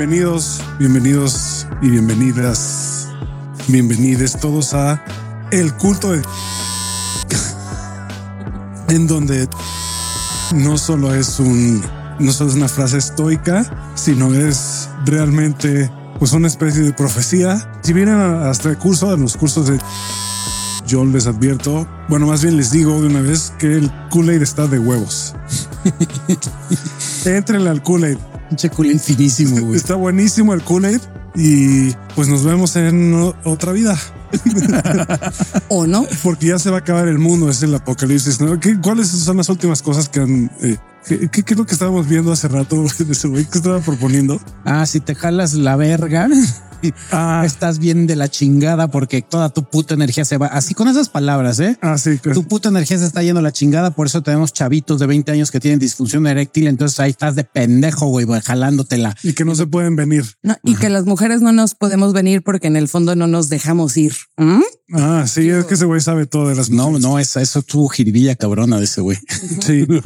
[0.00, 3.06] bienvenidos, bienvenidos y bienvenidas,
[3.68, 5.04] bienvenidos todos a
[5.50, 6.22] el culto de
[8.88, 9.46] en donde
[10.54, 11.84] no solo es un,
[12.18, 17.70] no solo es una frase estoica, sino es realmente pues una especie de profecía.
[17.82, 19.78] Si vienen hasta el curso, a los cursos de
[20.86, 24.66] yo les advierto, bueno, más bien les digo de una vez que el Kool-Aid está
[24.66, 25.34] de huevos.
[27.26, 28.29] Entrenle al Kool-Aid.
[28.50, 29.76] Pinche Kool-Aid finísimo, güey.
[29.76, 31.00] Está buenísimo el Kool-Aid
[31.36, 33.96] y pues nos vemos en otra vida.
[35.68, 36.04] ¿O no?
[36.22, 38.40] Porque ya se va a acabar el mundo, es el apocalipsis.
[38.40, 38.58] ¿no?
[38.60, 40.50] ¿Qué- ¿Cuáles son las últimas cosas que han...
[40.62, 40.76] eh,
[41.06, 43.78] ¿qué, qué- qué es lo que estábamos viendo hace rato de ese güey que estaba
[43.80, 44.40] proponiendo?
[44.64, 46.28] Ah, si te jalas la verga,
[47.12, 50.46] Ah, estás bien de la chingada porque toda tu puta energía se va.
[50.46, 51.78] Así con esas palabras, ¿eh?
[51.82, 52.18] ah, sí.
[52.22, 53.90] que- Tu puta energía se está yendo a la chingada.
[53.90, 56.66] Por eso tenemos chavitos de 20 años que tienen disfunción eréctil.
[56.68, 59.16] Entonces ahí estás de pendejo, güey, güey, jalándotela.
[59.22, 60.24] Y que no se pueden venir.
[60.42, 63.48] No, y que las mujeres no nos podemos venir porque en el fondo no nos
[63.48, 64.14] dejamos ir.
[64.36, 64.62] ¿Mm?
[64.94, 67.02] Ah, sí, es que ese güey sabe todo de las No, mujeres.
[67.02, 69.18] no, esa, eso tuvo jiribilla cabrona de ese güey.
[69.64, 69.86] Sí.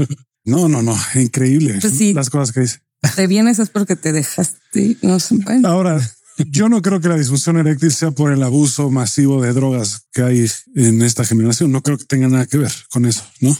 [0.47, 0.95] No, no, no.
[1.15, 1.79] Increíble.
[1.81, 2.13] Pues sí.
[2.13, 2.81] Las cosas que dice.
[3.17, 4.99] Te vienes es porque te dejaste.
[5.01, 5.37] No sé.
[5.43, 5.99] Bueno, Ahora,
[6.51, 10.23] yo no creo que la disfunción eréctil sea por el abuso masivo de drogas que
[10.23, 11.73] hay en esta generación.
[11.73, 13.57] No creo que tenga nada que ver con eso, ¿no?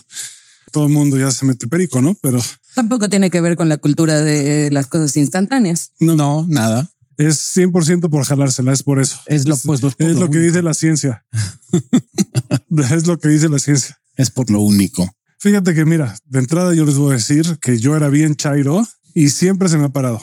[0.73, 2.15] Todo el mundo ya se mete perico, ¿no?
[2.21, 2.43] Pero
[2.75, 5.93] tampoco tiene que ver con la cultura de las cosas instantáneas.
[6.01, 6.91] No, no, nada.
[7.17, 9.19] es 100% por jalársela, es por eso.
[9.27, 11.25] Es lo, pues, lo- Es lo que dice la ciencia.
[12.91, 13.97] es lo que dice la ciencia.
[14.17, 15.09] Es por lo único.
[15.39, 18.85] Fíjate que mira, de entrada yo les voy a decir que yo era bien chairo
[19.15, 20.21] y siempre se me ha parado.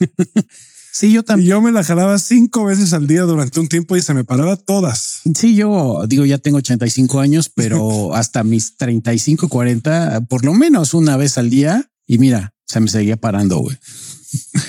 [0.98, 1.48] Sí, yo Y también.
[1.50, 4.56] yo me la jalaba cinco veces al día durante un tiempo y se me paraba
[4.56, 5.20] todas.
[5.34, 10.94] Sí, yo digo, ya tengo 85 años, pero hasta mis 35, 40, por lo menos
[10.94, 11.90] una vez al día.
[12.06, 13.76] Y mira, se me seguía parando, güey.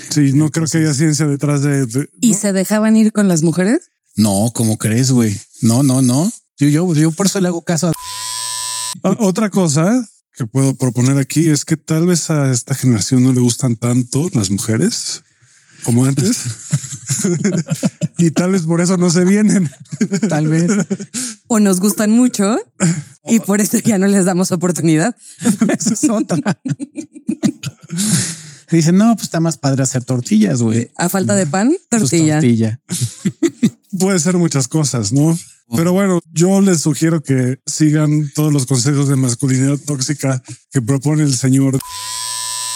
[0.09, 3.41] Sí, no creo que haya ciencia detrás de, de- ¿Y se dejaban ir con las
[3.43, 3.89] mujeres?
[4.15, 5.39] No, ¿cómo crees, güey?
[5.61, 6.29] No, no, no.
[6.57, 7.93] Yo, yo, yo por eso le hago caso a
[9.03, 10.05] Ah, Otra cosa
[10.35, 14.29] que puedo proponer aquí es que tal vez a esta generación no le gustan tanto
[14.33, 15.23] las mujeres
[15.87, 16.37] como antes.
[18.17, 19.71] y tal vez por eso no se vienen.
[20.27, 20.69] tal vez.
[21.47, 22.57] ¿O nos gustan mucho
[23.25, 25.15] y por eso ya no les damos oportunidad?
[25.79, 26.59] Esa es otra.
[28.69, 30.91] Dicen, no, pues está más padre hacer tortillas, güey.
[30.97, 32.33] A falta de pan, Pues, tortilla.
[32.41, 32.81] tortilla.
[33.97, 35.39] Puede ser muchas cosas, ¿no?
[35.73, 41.23] Pero bueno, yo les sugiero que sigan todos los consejos de masculinidad tóxica que propone
[41.23, 41.79] el señor,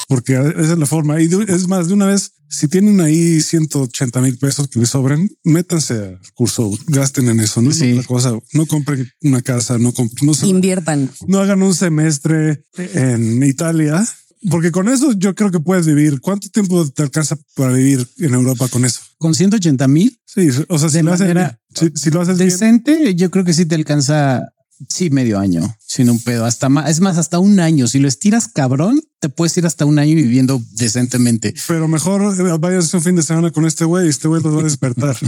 [0.08, 1.22] porque esa es la forma.
[1.22, 5.30] Y es más, de una vez, si tienen ahí 180 mil pesos que les sobren,
[5.44, 7.94] métanse al curso, gasten en eso, no es Sí.
[7.94, 8.34] otra cosa.
[8.54, 11.10] No compren una casa, no, comp- no, se- Inviertan.
[11.28, 14.06] no hagan un semestre en Italia,
[14.50, 16.20] porque con eso yo creo que puedes vivir.
[16.20, 19.00] ¿Cuánto tiempo te alcanza para vivir en Europa con eso?
[19.18, 22.38] Con 180 mil Sí, o sea, si De lo haces, manera si, si lo haces
[22.38, 24.42] bien, decente, yo creo que sí te alcanza.
[24.90, 27.88] Sí, medio año, sin un pedo, hasta más, es más, hasta un año.
[27.88, 31.54] Si lo estiras cabrón, te puedes ir hasta un año viviendo decentemente.
[31.68, 34.56] pero mejor eh, váyanse un fin de semana con este güey y este güey los
[34.56, 35.18] va a despertar.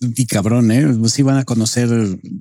[0.00, 0.94] Y cabrón, eh.
[0.98, 1.90] Pues sí van a conocer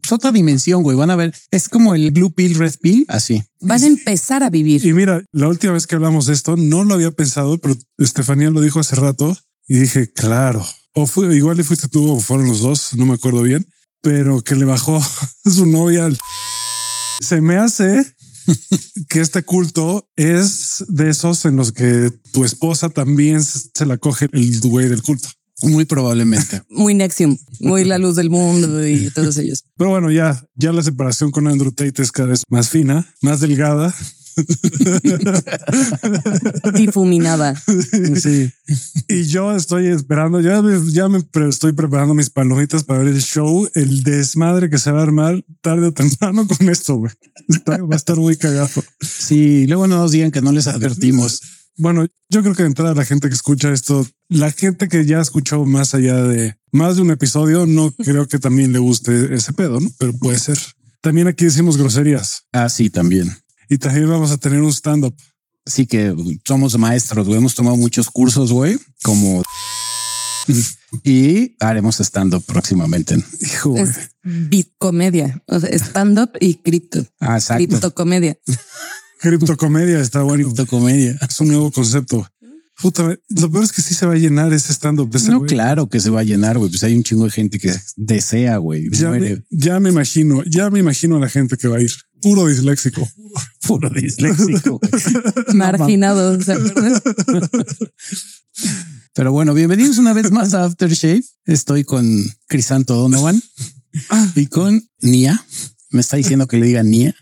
[0.03, 0.95] es otra dimensión, güey.
[0.95, 3.43] Van a ver, es como el blue pill, red pill, así.
[3.61, 4.85] Van a empezar a vivir.
[4.85, 8.49] y mira, la última vez que hablamos de esto, no lo había pensado, pero Estefanía
[8.49, 9.35] lo dijo hace rato
[9.67, 13.15] y dije, claro, o fue igual y fuiste tú o fueron los dos, no me
[13.15, 13.67] acuerdo bien,
[14.07, 15.01] pero que le bajó
[15.45, 16.05] su novia.
[16.05, 16.17] al-
[17.19, 18.05] Se me hace
[19.09, 24.29] que este culto es de esos en los que tu esposa también se la coge
[24.31, 25.27] el güey del culto.
[25.61, 26.61] Muy probablemente.
[26.69, 29.65] Muy Nexium, muy la luz del mundo y todos ellos.
[29.75, 33.41] Pero bueno, ya, ya la separación con Andrew Tate es cada vez más fina, más
[33.41, 33.93] delgada.
[36.73, 37.55] Difuminada.
[38.21, 38.51] Sí.
[39.07, 43.09] Y yo estoy esperando, ya, me- ya me pre- estoy preparando mis palomitas para ver
[43.09, 46.95] el show, el desmadre que se va a armar tarde o temprano con esto.
[46.95, 47.11] güey.
[47.67, 48.69] Va a estar muy cagado.
[49.01, 51.41] Sí, luego no nos digan que no les advertimos.
[51.77, 55.21] Bueno, yo creo que de entrada la gente que escucha esto, la gente que ya
[55.21, 59.53] escuchó más allá de más de un episodio, no creo que también le guste ese
[59.53, 59.89] pedo, ¿no?
[59.99, 60.57] Pero puede ser.
[61.01, 63.31] También aquí decimos groserías Ah, sí, también.
[63.69, 65.15] Y también vamos a tener un stand-up.
[65.65, 66.15] Sí que
[66.45, 67.39] somos maestros, güey.
[67.39, 69.43] Hemos tomado muchos cursos, güey, como
[71.03, 73.17] y haremos estando próximamente.
[73.41, 73.83] Hijo, güey.
[73.83, 77.05] Es bitcomedia, o sea, stand-up y cripto.
[77.19, 77.67] Ah, exacto.
[77.67, 78.37] Criptocomedia.
[79.19, 80.53] Criptocomedia está bueno.
[80.69, 81.17] comedia.
[81.27, 82.27] Es un nuevo concepto.
[82.79, 85.41] Puta, lo peor es que sí se va a llenar ese stand-up de ese No,
[85.41, 86.69] claro que se va a llenar, güey.
[86.69, 88.87] Pues hay un chingo de gente que desea, güey.
[88.91, 89.11] Ya
[89.49, 91.91] ya me imagino, ya me imagino a la gente que va a ir.
[92.27, 93.07] Puro disléxico.
[93.67, 94.79] Puro disléxico.
[95.53, 96.37] Marginado.
[96.37, 96.57] o sea,
[99.13, 101.23] Pero bueno, bienvenidos una vez más a Aftershave.
[101.45, 102.05] Estoy con
[102.47, 103.41] Crisanto Donovan
[104.35, 105.41] y con Nia.
[105.89, 107.15] Me está diciendo que le diga Nia.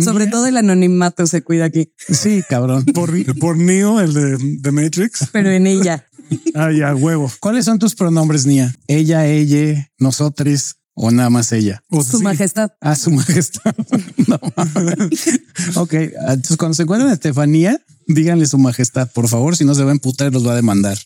[0.00, 0.30] Sobre Nia.
[0.30, 2.84] todo el anonimato se cuida aquí, Sí, cabrón.
[2.86, 5.26] Por, por Neo, el de, de Matrix.
[5.32, 6.06] pero en ella.
[6.54, 7.30] Ah, ya, huevo.
[7.40, 8.72] ¿Cuáles son tus pronombres, Nia?
[8.86, 11.82] Ella, ella, nosotros o nada más ella.
[11.90, 12.24] O Su sí.
[12.24, 12.70] majestad.
[12.80, 13.74] A su majestad.
[14.26, 14.36] No
[15.82, 15.92] ok.
[15.92, 19.56] Entonces, cuando se encuentran a Estefanía, díganle su majestad, por favor.
[19.56, 20.98] Si no se va a emputar, los va a demandar.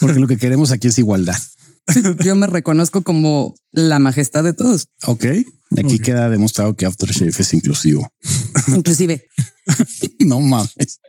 [0.00, 1.36] Porque lo que queremos aquí es igualdad.
[2.24, 5.24] Yo me reconozco como la majestad de todos, Ok.
[5.78, 8.08] Aquí queda demostrado que Aftershave es inclusivo.
[8.68, 9.24] inclusive.
[10.20, 11.00] No mames.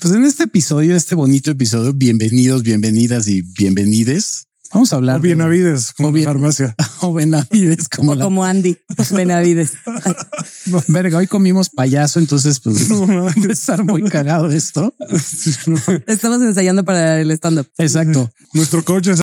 [0.00, 4.46] Pues en este episodio, este bonito episodio, bienvenidos, bienvenidas y bienvenides.
[4.74, 6.74] Vamos a hablar O bien de- Avides, como O bien- farmacia.
[7.00, 8.76] o Benavides, como O la como Andy
[9.12, 9.74] Benavides.
[10.88, 11.18] verga.
[11.18, 13.06] Hoy comimos payaso, entonces pues No,
[13.36, 14.92] debe estar muy cagado esto.
[16.06, 17.68] Estamos ensayando para el stand-up.
[17.78, 18.30] Exacto.
[18.52, 19.20] Nuestro coche es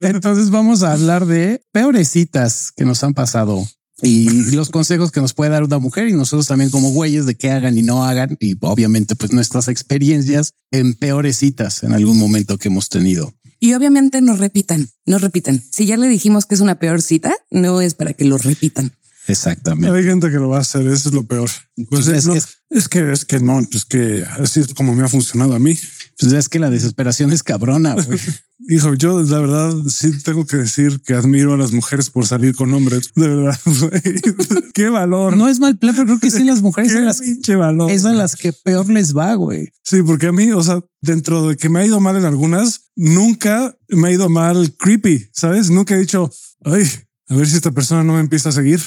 [0.00, 3.66] Entonces vamos a hablar de peores citas que nos han pasado
[4.02, 7.36] y los consejos que nos puede dar una mujer y nosotros también como güeyes de
[7.36, 12.18] qué hagan y no hagan y obviamente pues nuestras experiencias en peores citas en algún
[12.18, 13.32] momento que hemos tenido.
[13.60, 15.62] Y obviamente no repitan, no repitan.
[15.70, 18.92] Si ya le dijimos que es una peor cita, no es para que lo repitan.
[19.26, 19.96] Exactamente.
[19.96, 21.48] Hay gente que lo va a hacer, eso es lo peor.
[21.88, 25.02] Pues, Es- no, es- es, que es que no, es que así es como me
[25.04, 25.78] ha funcionado a mí.
[26.18, 27.96] Pues es que la desesperación es cabrona.
[28.60, 32.54] Hijo, yo la verdad sí tengo que decir que admiro a las mujeres por salir
[32.54, 33.10] con hombres.
[33.14, 34.72] De verdad, güey.
[34.72, 35.36] qué valor.
[35.36, 37.20] No es mal plan, pero creo que sí las mujeres son las,
[37.58, 37.90] valor.
[37.90, 39.72] es a las que peor les va, güey.
[39.82, 42.92] Sí, porque a mí, o sea, dentro de que me ha ido mal en algunas,
[42.94, 45.70] nunca me ha ido mal creepy, ¿sabes?
[45.70, 46.30] Nunca he dicho,
[46.64, 46.88] ay,
[47.28, 48.80] a ver si esta persona no me empieza a seguir.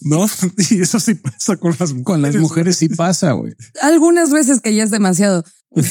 [0.00, 0.26] No,
[0.70, 2.04] y eso sí pasa con las mujeres.
[2.04, 3.54] Con las mujeres sí pasa, güey.
[3.82, 5.44] Algunas veces que ya es demasiado.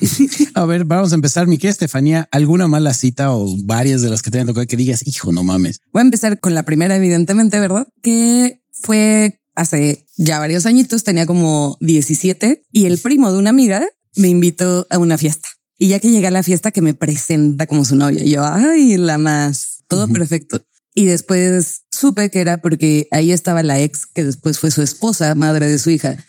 [0.54, 1.46] A ver, vamos a empezar.
[1.46, 4.76] Mi querida Estefanía, ¿alguna mala cita o varias de las que te han tocado que
[4.76, 5.80] digas, hijo, no mames?
[5.92, 7.86] Voy a empezar con la primera, evidentemente, ¿verdad?
[8.02, 13.86] Que fue hace ya varios añitos, tenía como 17 y el primo de una amiga
[14.16, 15.48] me invitó a una fiesta.
[15.78, 18.44] Y ya que llegué a la fiesta, que me presenta como su novia, y yo,
[18.44, 20.62] ay, la más, todo perfecto.
[20.94, 25.34] Y después supe que era porque ahí estaba la ex, que después fue su esposa,
[25.34, 26.22] madre de su hija.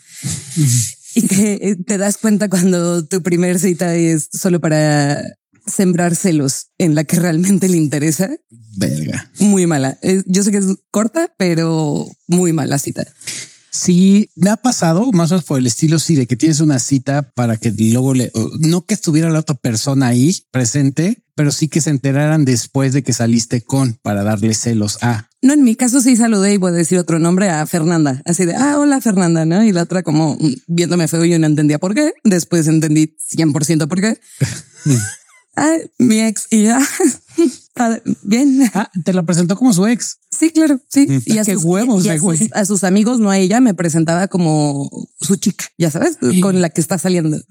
[1.16, 5.22] Y que te das cuenta cuando tu primer cita es solo para
[5.66, 8.30] sembrar celos en la que realmente le interesa
[8.78, 9.32] Verga.
[9.40, 9.98] muy mala.
[10.26, 13.06] Yo sé que es corta, pero muy mala cita.
[13.74, 16.78] Sí, me ha pasado más o menos por el estilo, sí, de que tienes una
[16.78, 21.70] cita para que luego le, no que estuviera la otra persona ahí presente, pero sí
[21.70, 25.30] que se enteraran después de que saliste con para darle celos a.
[25.44, 28.22] No, en mi caso sí saludé y voy a decir otro nombre a Fernanda.
[28.26, 29.64] Así de, ah, hola Fernanda, ¿no?
[29.64, 32.14] Y la otra como mm, viéndome feo, yo no entendía por qué.
[32.24, 34.20] Después entendí 100% por qué.
[35.56, 36.80] ah, mi ex y ya.
[38.24, 38.70] Bien.
[38.76, 40.18] Ah, te la presentó como su ex.
[40.30, 41.08] Sí, claro, sí.
[41.26, 43.74] Y a Qué sus, huevos y a sus- a sus amigos, no a ella, me
[43.74, 44.90] presentaba como
[45.20, 47.42] su chica, ya sabes, con la que está saliendo.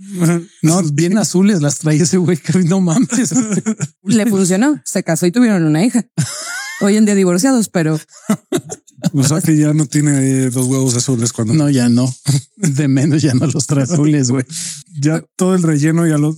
[0.62, 2.38] No, bien azules las traía ese güey.
[2.66, 3.34] No mames.
[4.04, 6.04] Le funcionó, se casó y tuvieron una hija.
[6.80, 7.98] Hoy en día divorciados, pero
[9.12, 12.12] O sea que ya no tiene eh, dos huevos azules cuando No, ya no.
[12.56, 14.44] De menos ya no los trae azules, güey.
[15.00, 16.34] ya todo el relleno ya lo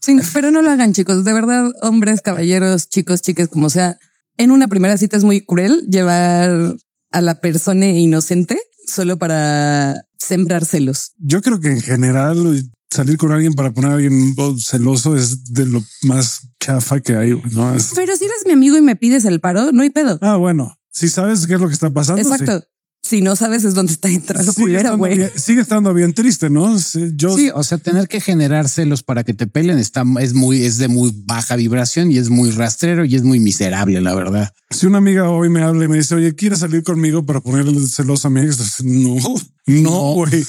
[0.00, 1.24] Sí, pero no lo hagan, chicos.
[1.24, 3.98] De verdad, hombres, caballeros, chicos, chicas, como sea.
[4.36, 6.76] En una primera cita es muy cruel llevar
[7.10, 11.12] a la persona inocente solo para sembrar celos.
[11.18, 15.66] Yo creo que en general salir con alguien para poner a alguien celoso es de
[15.66, 17.40] lo más chafa que hay.
[17.52, 20.18] No es- Pero si eres mi amigo y me pides el paro, no hay pedo.
[20.22, 22.22] Ah, bueno, si sabes qué es lo que está pasando.
[22.22, 22.28] sí.
[22.30, 22.66] Exacto.
[23.04, 25.16] Si no sabes es donde está entrando Sigue culera, estando, güey.
[25.18, 26.78] bien, sigue estando bien triste, ¿no?
[26.78, 30.34] Sí, Yo Sí, o sea, tener que generar celos para que te pelen está, es
[30.34, 34.14] muy, es de muy baja vibración y es muy rastrero y es muy miserable, la
[34.14, 34.52] verdad.
[34.70, 37.84] Si una amiga hoy me habla y me dice, oye, ¿quieres salir conmigo para ponerle
[37.88, 38.80] celoso a mi ex?
[38.84, 39.16] No,
[39.66, 40.14] No.
[40.14, 40.44] güey.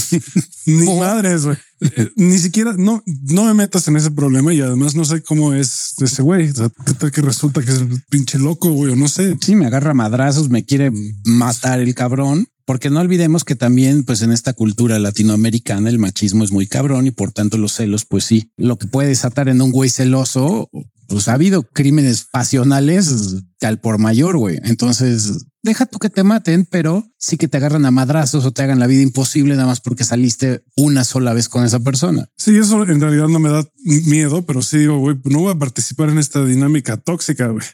[0.66, 1.56] Ni madres, güey.
[1.80, 5.54] Eh, Ni siquiera, no, no me metas en ese problema y además no sé cómo
[5.54, 6.50] es ese güey.
[6.50, 8.92] O sea, ¿Qué tal que resulta que es el pinche loco, güey?
[8.92, 9.36] O no sé.
[9.40, 10.90] Sí, me agarra madrazos, me quiere
[11.24, 12.46] matar el cabrón.
[12.66, 17.06] Porque no olvidemos que también, pues en esta cultura latinoamericana, el machismo es muy cabrón
[17.08, 20.70] y por tanto los celos, pues sí, lo que puede desatar en un güey celoso,
[21.08, 23.12] pues ha habido crímenes pasionales
[23.60, 24.60] al por mayor, güey.
[24.62, 28.62] Entonces, deja tú que te maten, pero sí que te agarran a madrazos o te
[28.62, 32.28] hagan la vida imposible nada más porque saliste una sola vez con esa persona.
[32.36, 35.58] Sí, eso en realidad no me da miedo, pero sí digo, güey, no voy a
[35.58, 37.66] participar en esta dinámica tóxica, güey.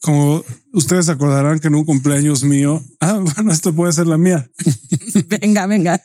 [0.00, 0.44] Como,
[0.76, 4.48] ustedes acordarán que en un cumpleaños mío, ah, bueno, esto puede ser la mía.
[5.40, 6.02] venga, venga.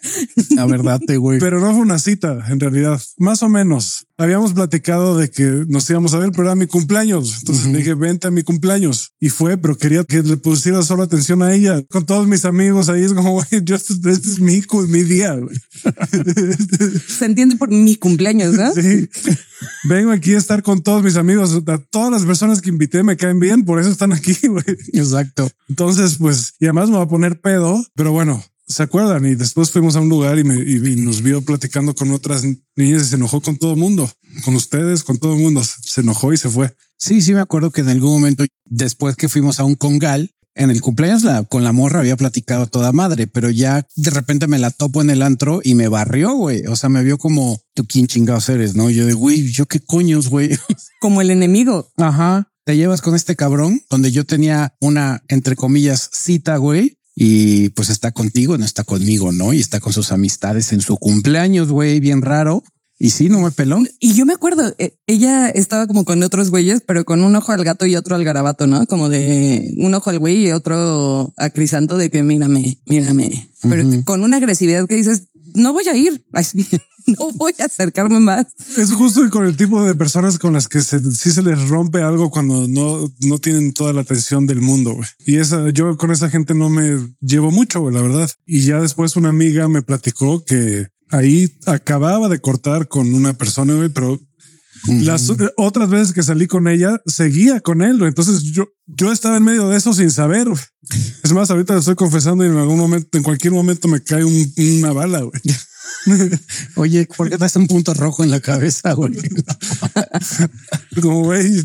[0.51, 1.39] La verdad, te güey.
[1.39, 2.99] Pero no fue una cita, en realidad.
[3.17, 4.07] Más o menos.
[4.17, 7.39] Habíamos platicado de que nos íbamos a ver, pero era mi cumpleaños.
[7.39, 9.13] Entonces le dije, vente a mi cumpleaños.
[9.19, 11.81] Y fue, pero quería que le pusiera solo atención a ella.
[11.89, 15.35] Con todos mis amigos ahí es como, güey, yo, este es mi, mi día.
[15.35, 15.57] güey.
[17.07, 18.71] Se entiende por mi cumpleaños, ¿no?
[18.73, 19.09] Sí.
[19.83, 21.59] Vengo aquí a estar con todos mis amigos.
[21.65, 24.60] A todas las personas que invité me caen bien, por eso están aquí, güey.
[24.93, 25.49] Exacto.
[25.69, 29.25] Entonces, pues, y además me va a poner pedo, pero bueno, se acuerdan.
[29.25, 32.43] Y después fuimos a un lugar y, me, y, y nos vio platicando con otras
[32.75, 34.09] niñas y se enojó con todo el mundo,
[34.45, 35.61] con ustedes, con todo el mundo.
[35.63, 36.73] Se enojó y se fue.
[36.97, 40.69] Sí, sí, me acuerdo que en algún momento, después que fuimos a un congal, en
[40.69, 44.47] el cumpleaños la, con la morra había platicado a toda madre, pero ya de repente
[44.47, 46.65] me la topo en el antro y me barrió, güey.
[46.67, 48.89] O sea, me vio como tú quién chingados eres, no?
[48.89, 50.49] Y yo de güey, yo qué coños, güey.
[50.99, 51.89] Como el enemigo.
[51.97, 52.50] Ajá.
[52.71, 56.97] Te llevas con este cabrón donde yo tenía una, entre comillas, cita, güey.
[57.13, 59.51] Y pues está contigo, no está conmigo, ¿no?
[59.51, 62.63] Y está con sus amistades en su cumpleaños, güey, bien raro.
[62.97, 63.83] Y sí, no me peló.
[63.99, 67.51] Y yo me acuerdo, eh, ella estaba como con otros güeyes, pero con un ojo
[67.51, 68.87] al gato y otro al garabato, ¿no?
[68.87, 73.51] Como de un ojo al güey y otro a Crisanto de que mírame, mírame.
[73.63, 75.23] Pero con una agresividad que dices,
[75.55, 76.23] no voy a ir,
[77.07, 78.47] no voy a acercarme más.
[78.77, 82.01] Es justo con el tipo de personas con las que se, sí se les rompe
[82.01, 84.97] algo cuando no, no tienen toda la atención del mundo.
[85.25, 88.29] Y esa, yo con esa gente no me llevo mucho, la verdad.
[88.45, 93.75] Y ya después una amiga me platicó que ahí acababa de cortar con una persona,
[93.75, 94.19] güey, pero
[94.87, 98.01] las otras veces que salí con ella seguía con él.
[98.01, 100.47] Entonces yo, yo estaba en medio de eso sin saber.
[101.23, 104.53] Es más, ahorita estoy confesando y en algún momento, en cualquier momento me cae un-
[104.79, 105.21] una bala.
[105.21, 105.41] güey.
[106.75, 109.13] Oye, ¿por qué das un punto rojo en la cabeza, güey?
[111.01, 111.63] Como güey,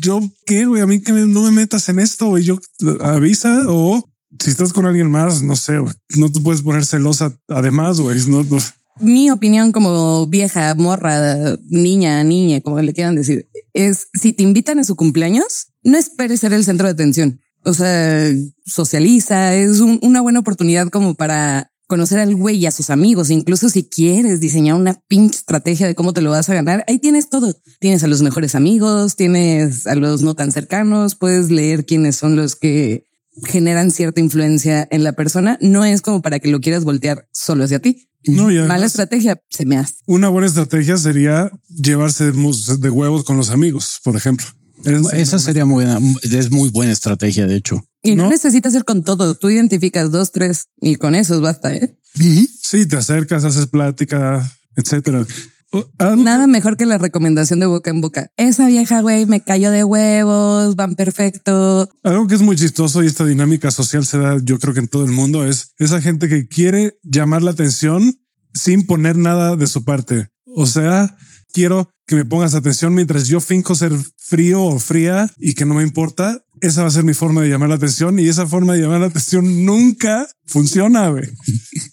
[0.00, 2.44] yo qué güey, a mí que no me metas en esto, güey.
[2.44, 2.58] Yo
[3.00, 4.08] avisa o
[4.42, 7.32] si estás con alguien más, no sé, güey, no te puedes poner celosa.
[7.48, 8.58] Además, güey, no, no-
[9.00, 14.78] Mi opinión como vieja, morra, niña, niña, como le quieran decir, es si te invitan
[14.78, 17.40] a su cumpleaños, no esperes ser el centro de atención.
[17.64, 18.30] O sea,
[18.64, 23.30] socializa, es un- una buena oportunidad como para conocer al güey y a sus amigos.
[23.30, 26.98] Incluso si quieres diseñar una pinche estrategia de cómo te lo vas a ganar, ahí
[26.98, 27.54] tienes todo.
[27.80, 32.36] Tienes a los mejores amigos, tienes a los no tan cercanos, puedes leer quiénes son
[32.36, 33.04] los que
[33.44, 35.56] generan cierta influencia en la persona.
[35.60, 38.07] No es como para que lo quieras voltear solo hacia ti.
[38.26, 39.94] No, y Mala estrategia, se me hace.
[40.06, 44.46] una buena estrategia sería llevarse de huevos con los amigos, por ejemplo.
[44.84, 47.82] Es- Esa sería muy buena, es muy buena estrategia, de hecho.
[48.02, 48.30] Y no, ¿No?
[48.30, 49.34] necesitas ir con todo.
[49.34, 51.74] Tú identificas dos, tres y con eso basta.
[51.74, 51.98] ¿eh?
[52.14, 55.26] Sí, te acercas, haces plática, etcétera.
[55.70, 58.30] O- algo- Nada mejor que la recomendación de boca en boca.
[58.36, 61.88] Esa vieja güey me cayó de huevos, van perfecto.
[62.02, 64.88] Algo que es muy chistoso y esta dinámica social se da, yo creo que en
[64.88, 68.14] todo el mundo, es esa gente que quiere llamar la atención
[68.54, 70.28] sin poner nada de su parte.
[70.46, 71.16] O sea,
[71.52, 75.74] quiero que me pongas atención mientras yo finco ser frío o fría y que no
[75.74, 76.42] me importa.
[76.60, 79.00] Esa va a ser mi forma de llamar la atención y esa forma de llamar
[79.00, 81.28] la atención nunca funciona, güey.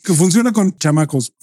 [0.04, 1.34] Que funciona con chamacos.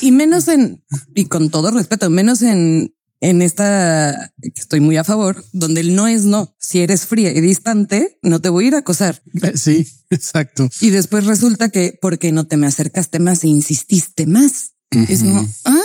[0.00, 0.84] Y menos en,
[1.14, 5.94] y con todo respeto, menos en, en esta, que estoy muy a favor, donde el
[5.94, 6.54] no es no.
[6.58, 9.22] Si eres fría y distante, no te voy a ir a acosar.
[9.54, 10.68] Sí, exacto.
[10.80, 14.72] Y después resulta que porque no te me acercaste más e insististe más.
[15.08, 15.80] Es como, ah,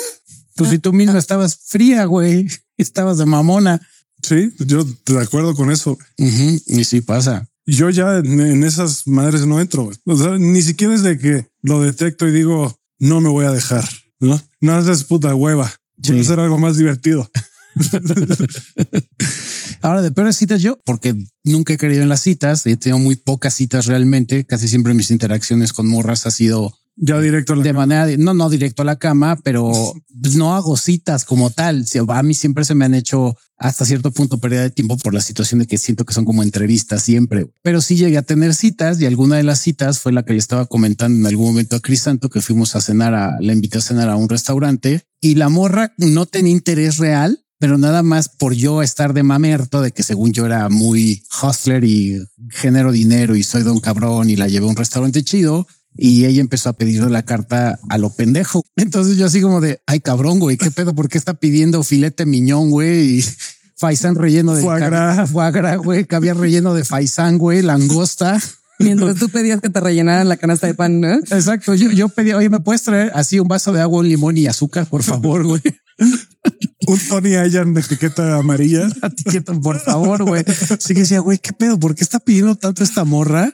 [0.56, 3.82] Pues si tú misma estabas fría, güey, estabas de mamona.
[4.28, 5.98] Sí, yo de acuerdo con eso.
[6.18, 7.48] Y sí pasa.
[7.66, 9.86] Yo ya en, en esas madres no entro.
[9.86, 9.98] güey.
[10.06, 13.52] O sea, ni siquiera es de que lo detecto y digo, no me voy a
[13.52, 13.88] dejar.
[14.20, 15.72] No, no es puta hueva.
[16.02, 16.26] Quiero Sí.
[16.26, 17.30] hacer algo más divertido.
[19.82, 23.16] Ahora, de peores citas yo, porque nunca he querido en las citas, he tenido muy
[23.16, 24.46] pocas citas realmente.
[24.46, 28.34] Casi siempre mis interacciones con morras ha sido Ya directo a la de manera, no,
[28.34, 29.72] no directo a la cama, pero
[30.22, 31.86] pues, no hago citas como tal.
[31.86, 35.14] Si- A mí siempre se me han hecho hasta cierto punto pérdida de tiempo por
[35.14, 37.48] la situación de que siento que son como entrevistas siempre.
[37.64, 40.40] Pero sí llegué a tener citas y alguna de las citas fue la que yo
[40.40, 43.82] estaba comentando en algún momento a Crisanto que fuimos a cenar a, la invité a
[43.82, 47.44] cenar a un restaurante y la morra no tenía interés real.
[47.60, 51.84] Pero nada más por yo estar de mamerto de que según yo era muy hustler
[51.84, 52.20] y
[52.52, 55.66] genero dinero y soy don cabrón y la llevé a un restaurante chido,
[55.98, 58.64] y ella empezó a pedirle la carta a lo pendejo.
[58.76, 62.26] Entonces yo así como de, ay cabrón, güey, qué pedo, ¿por qué está pidiendo filete
[62.26, 63.20] miñón, güey?
[63.20, 63.26] Y
[63.76, 65.30] faisán relleno de Foie gras.
[65.32, 68.40] foie gras, güey, que había relleno de faisán, güey, langosta.
[68.80, 71.16] mientras tú pedías que te rellenaran la canasta de pan, ¿no?
[71.16, 71.74] Exacto.
[71.74, 74.48] Yo, yo pedí, oye, ¿me puedes traer así un vaso de agua, un limón y
[74.48, 75.62] azúcar, por favor, güey?
[76.88, 78.88] Un Tony Allen de etiqueta amarilla.
[79.02, 80.44] etiqueta, por favor, güey.
[80.48, 81.80] Así que decía, güey, ¿qué pedo?
[81.80, 83.52] ¿Por qué está pidiendo tanto esta morra?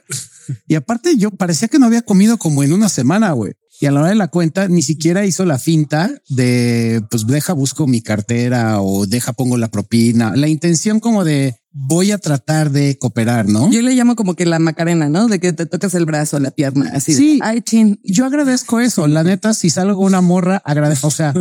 [0.66, 3.54] Y aparte yo parecía que no había comido como en una semana, güey.
[3.80, 7.52] Y a la hora de la cuenta ni siquiera hizo la finta de pues deja
[7.52, 10.34] busco mi cartera o deja pongo la propina.
[10.36, 13.70] La intención como de voy a tratar de cooperar, ¿no?
[13.70, 15.26] Yo le llamo como que la macarena, ¿no?
[15.26, 17.14] De que te tocas el brazo, la pierna, así.
[17.14, 17.34] Sí.
[17.34, 18.00] De, Ay, chin.
[18.04, 19.08] Yo agradezco eso.
[19.08, 21.08] La neta, si salgo una morra, agradezco.
[21.08, 21.34] O sea,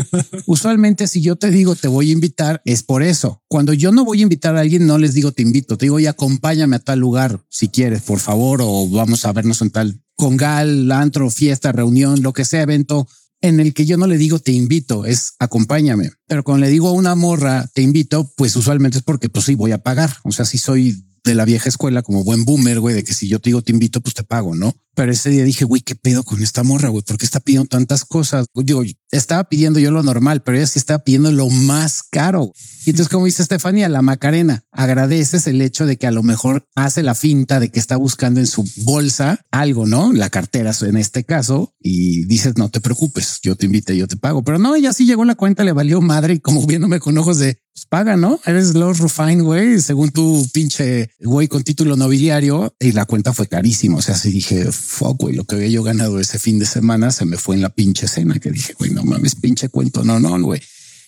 [0.48, 3.44] usualmente si yo te digo te voy a invitar, es por eso.
[3.48, 5.78] Cuando yo no voy a invitar a alguien, no les digo te invito.
[5.78, 9.62] Te digo, y acompáñame a tal lugar si quieres, por favor, o vamos a vernos
[9.62, 13.10] en tal congal, antro, fiesta, reunión, lo que sea, evento
[13.42, 16.12] en el que yo no le digo te invito, es acompáñame.
[16.28, 19.56] Pero cuando le digo a una morra te invito, pues usualmente es porque pues sí
[19.56, 20.16] voy a pagar.
[20.24, 23.28] O sea, si soy de la vieja escuela como buen boomer, güey, de que si
[23.28, 24.74] yo te digo te invito, pues te pago, ¿no?
[24.96, 27.04] Pero ese día dije, güey, ¿qué pedo con esta morra, güey?
[27.04, 28.46] ¿Por qué está pidiendo tantas cosas?
[28.54, 32.52] Digo, estaba pidiendo yo lo normal, pero ella sí estaba pidiendo lo más caro.
[32.86, 36.66] Y entonces, como dice Estefanía, la Macarena, agradeces el hecho de que a lo mejor
[36.76, 40.12] hace la finta de que está buscando en su bolsa algo, ¿no?
[40.12, 44.18] La cartera en este caso, y dices, no te preocupes, yo te invito, yo te
[44.18, 44.44] pago.
[44.44, 47.40] Pero no, ella sí llegó la cuenta, le valió madre y como viéndome con ojos
[47.40, 48.40] de pues paga, ¿no?
[48.46, 53.48] Eres Lord Rufine, güey, según tu pinche güey con título nobiliario y la cuenta fue
[53.48, 53.98] carísima.
[53.98, 57.12] O sea, sí dije, fuck, güey, lo que había yo ganado ese fin de semana
[57.12, 60.20] se me fue en la pinche cena que dije, güey, no mames, pinche cuento, no,
[60.20, 60.62] no, güey.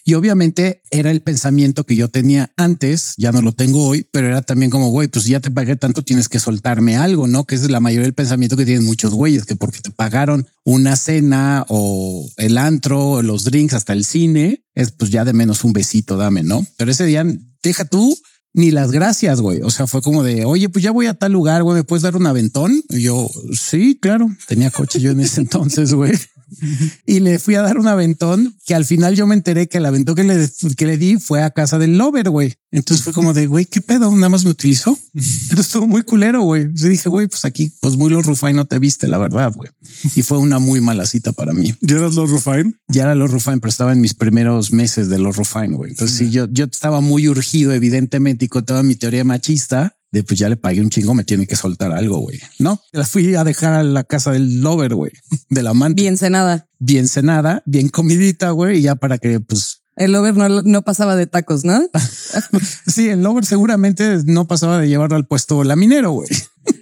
[0.08, 4.28] Y obviamente era el pensamiento que yo tenía antes, ya no lo tengo hoy, pero
[4.28, 7.46] era también como, güey, pues ya te pagué tanto, tienes que soltarme algo, ¿no?
[7.46, 10.96] Que es la mayoría del pensamiento que tienen muchos güeyes, que porque te pagaron una
[10.96, 15.64] cena o el antro, o los drinks, hasta el cine, es pues ya de menos
[15.64, 16.64] un besito, dame, ¿no?
[16.78, 17.26] Pero ese día,
[17.64, 18.16] deja tú
[18.56, 19.62] ni las gracias, güey.
[19.62, 22.04] O sea, fue como de, oye, pues ya voy a tal lugar, güey, ¿me puedes
[22.04, 22.82] dar un aventón?
[22.90, 26.14] Y yo, sí, claro, tenía coche yo en ese entonces, güey
[27.06, 29.86] y le fui a dar un aventón que al final yo me enteré que el
[29.86, 32.54] aventón que le, que le di fue a casa del lover, güey.
[32.72, 34.12] Entonces fue como de, güey, ¿qué pedo?
[34.12, 34.98] Nada más me utilizó.
[35.50, 36.68] Pero estuvo muy culero, güey.
[36.74, 39.70] Yo dije, güey, pues aquí, pues muy los Rufine no te viste, la verdad, güey.
[40.16, 41.74] Y fue una muy mala cita para mí.
[41.82, 42.74] ¿Ya eras los Rufine?
[42.88, 45.92] Ya era los Rufine, pero estaba en mis primeros meses de los Rufine, güey.
[45.92, 50.24] Entonces sí, yo, yo estaba muy urgido, evidentemente, y con toda mi teoría machista de
[50.24, 52.40] pues ya le pagué un chingo, me tiene que soltar algo, güey.
[52.60, 55.12] No, la fui a dejar a la casa del lover, güey,
[55.50, 56.02] del amante.
[56.02, 56.68] Bien cenada.
[56.80, 61.16] Bien cenada, bien comidita, güey, y ya para que pues el lover no, no, pasaba
[61.16, 61.82] de tacos, ¿no?
[62.88, 66.28] sí, el lover seguramente no pasaba de llevarlo al puesto laminero, güey.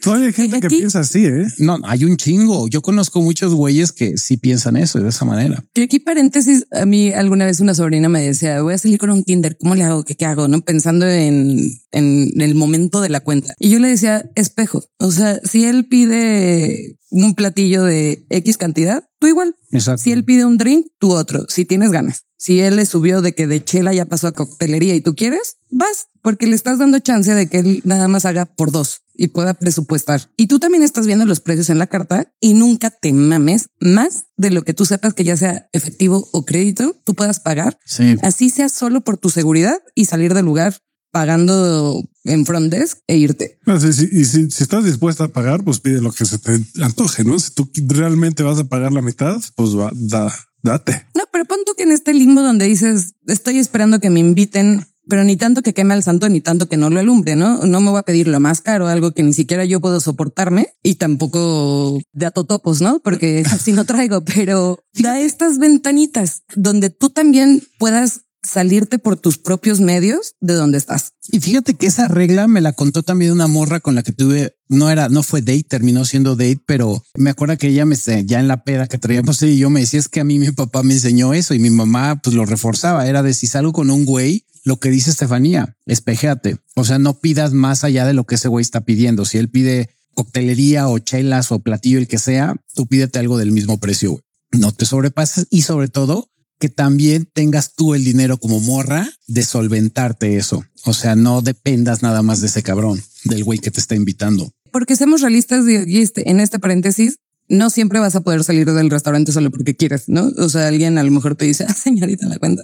[0.01, 1.47] Todavía hay gente que piensa así, ¿eh?
[1.59, 2.67] No, hay un chingo.
[2.67, 5.63] Yo conozco muchos güeyes que sí piensan eso de esa manera.
[5.73, 9.09] Que aquí paréntesis, a mí alguna vez una sobrina me decía, voy a salir con
[9.09, 10.03] un Tinder, ¿cómo le hago?
[10.03, 10.47] ¿Qué, qué hago?
[10.47, 13.53] No pensando en, en el momento de la cuenta.
[13.59, 14.83] Y yo le decía, espejo.
[14.99, 19.55] O sea, si él pide un platillo de X cantidad, tú igual.
[19.71, 20.01] Exacto.
[20.01, 22.25] Si él pide un drink, tú otro, si tienes ganas.
[22.37, 25.57] Si él le subió de que de chela ya pasó a coctelería y tú quieres,
[25.69, 29.27] vas, porque le estás dando chance de que él nada más haga por dos y
[29.27, 30.31] pueda presupuestar.
[30.37, 34.25] Y tú también estás viendo los precios en la carta y nunca te mames más
[34.37, 37.79] de lo que tú sepas que ya sea efectivo o crédito, tú puedas pagar.
[37.85, 38.17] Sí.
[38.21, 40.77] Así sea solo por tu seguridad y salir del lugar
[41.13, 43.59] pagando en front desk e irte.
[43.67, 46.39] No, sí, sí, y si, si, estás dispuesta a pagar, pues pide lo que se
[46.39, 47.37] te antoje, ¿no?
[47.37, 51.05] Si tú realmente vas a pagar la mitad, pues va, da, date.
[51.13, 54.87] No, pero pon tú que en este limbo donde dices, estoy esperando que me inviten,
[55.07, 57.65] pero ni tanto que queme al santo, ni tanto que no lo alumbre, ¿no?
[57.65, 60.73] No me voy a pedir lo más caro, algo que ni siquiera yo puedo soportarme
[60.81, 62.99] y tampoco de atotopos, ¿no?
[63.03, 69.37] Porque así no traigo, pero da estas ventanitas donde tú también puedas salirte por tus
[69.37, 71.13] propios medios de donde estás.
[71.29, 74.55] Y fíjate que esa regla me la contó también una morra con la que tuve,
[74.67, 78.39] no era, no fue date, terminó siendo date, pero me acuerdo que ella me ya
[78.39, 80.83] en la peda que traíamos y yo me decía es que a mí mi papá
[80.83, 84.05] me enseñó eso y mi mamá pues lo reforzaba, era de si salgo con un
[84.05, 88.35] güey, lo que dice Estefanía, espejéate, o sea, no pidas más allá de lo que
[88.35, 89.25] ese güey está pidiendo.
[89.25, 93.51] Si él pide coctelería o chelas o platillo, el que sea, tú pídete algo del
[93.51, 94.21] mismo precio.
[94.51, 96.29] No te sobrepases y sobre todo
[96.63, 100.63] que también tengas tú el dinero como morra de solventarte eso.
[100.85, 104.49] O sea, no dependas nada más de ese cabrón, del güey que te está invitando.
[104.71, 108.89] Porque seamos realistas y este, en este paréntesis, no siempre vas a poder salir del
[108.89, 110.31] restaurante solo porque quieres, ¿no?
[110.37, 112.63] O sea, alguien a lo mejor te dice, ah, señorita, la cuenta.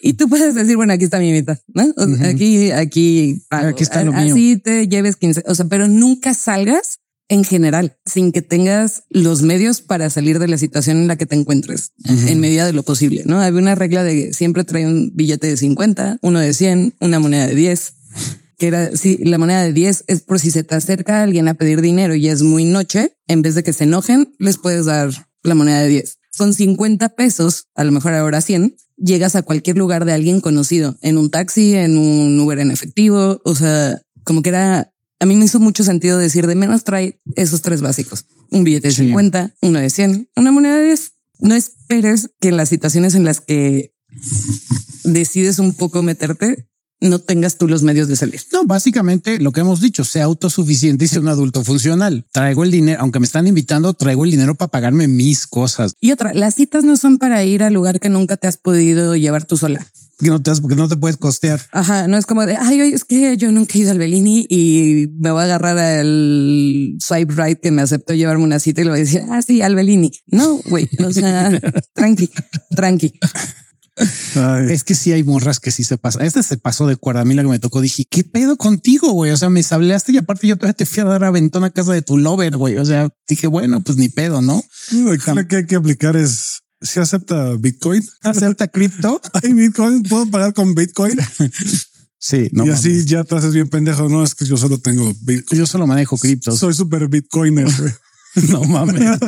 [0.00, 1.92] Y tú puedes decir, bueno, aquí está mi mitad, ¿no?
[1.96, 3.70] O sea, Aquí, aquí, pago.
[3.70, 4.34] aquí está lo mío.
[4.34, 9.42] Así te lleves 15, o sea, pero nunca salgas en general, sin que tengas los
[9.42, 12.28] medios para salir de la situación en la que te encuentres uh -huh.
[12.28, 13.22] en medida de lo posible.
[13.26, 17.18] No hay una regla de siempre trae un billete de 50, uno de 100, una
[17.18, 17.94] moneda de 10,
[18.58, 21.54] que era si la moneda de 10 es por si se te acerca alguien a
[21.54, 25.10] pedir dinero y es muy noche, en vez de que se enojen, les puedes dar
[25.42, 26.18] la moneda de 10.
[26.30, 30.96] Son 50 pesos, a lo mejor ahora 100, llegas a cualquier lugar de alguien conocido,
[31.02, 35.36] en un taxi, en un Uber en efectivo, o sea, como que era, a mí
[35.36, 39.54] me hizo mucho sentido decir de menos trae esos tres básicos, un billete de 50,
[39.62, 41.12] uno de 100, una moneda de 10.
[41.40, 43.94] No esperes que en las situaciones en las que
[45.04, 46.68] decides un poco meterte,
[47.00, 48.40] no tengas tú los medios de salir.
[48.52, 52.26] No, básicamente lo que hemos dicho, sea autosuficiente y sea un adulto funcional.
[52.32, 55.92] Traigo el dinero, aunque me están invitando, traigo el dinero para pagarme mis cosas.
[56.00, 59.14] Y otra, las citas no son para ir al lugar que nunca te has podido
[59.14, 59.86] llevar tú sola.
[60.18, 61.60] Que no te has, porque no te puedes costear.
[61.72, 65.08] Ajá, no es como de, ay, es que yo nunca he ido al Bellini y
[65.18, 68.90] me voy a agarrar al swipe right que me aceptó llevarme una cita y le
[68.90, 70.10] voy a decir, ah, sí, al Bellini.
[70.26, 71.50] No, güey, o sea,
[71.94, 72.30] tranqui,
[72.74, 73.12] tranqui.
[74.34, 74.72] Ay.
[74.72, 76.24] Es que sí hay morras que sí se pasa.
[76.24, 77.22] Este se pasó de cuerda.
[77.22, 79.30] A mí la que me tocó dije, ¿qué pedo contigo, güey?
[79.32, 81.92] O sea, me sableaste y aparte yo todavía te fui a dar aventón a casa
[81.92, 82.76] de tu lover, güey.
[82.76, 84.62] O sea, dije, bueno, pues ni pedo, ¿no?
[84.92, 89.20] Lo que hay que aplicar es si acepta Bitcoin, acepta cripto.
[89.42, 91.18] Hay Bitcoin, puedo pagar con Bitcoin.
[92.18, 94.08] Sí, no y así ya te haces bien pendejo.
[94.08, 95.58] No es que yo solo tengo Bitcoin.
[95.58, 96.58] Yo solo manejo criptos.
[96.58, 97.68] Soy súper Bitcoiner.
[98.50, 99.18] no mames.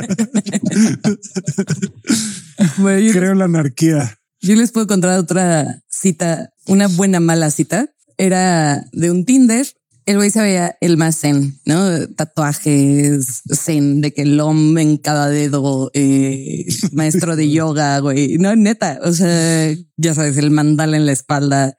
[2.77, 4.17] bueno, Creo en la anarquía.
[4.41, 7.89] Yo les puedo contar otra cita, una buena mala cita.
[8.17, 9.67] Era de un Tinder.
[10.09, 12.07] El güey se veía el más zen, ¿no?
[12.07, 18.39] Tatuajes zen, de que el hombre en cada dedo, eh, maestro de yoga, güey.
[18.39, 21.77] No, neta, o sea, ya sabes, el mandala en la espalda.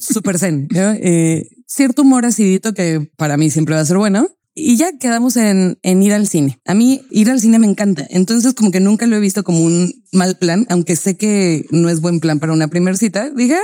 [0.00, 0.90] Súper zen, ¿no?
[0.94, 4.26] Eh, cierto humor acidito que para mí siempre va a ser bueno.
[4.52, 6.60] Y ya quedamos en, en, ir al cine.
[6.64, 8.08] A mí ir al cine me encanta.
[8.10, 11.90] Entonces como que nunca lo he visto como un mal plan, aunque sé que no
[11.90, 13.30] es buen plan para una primera cita.
[13.30, 13.56] Dije,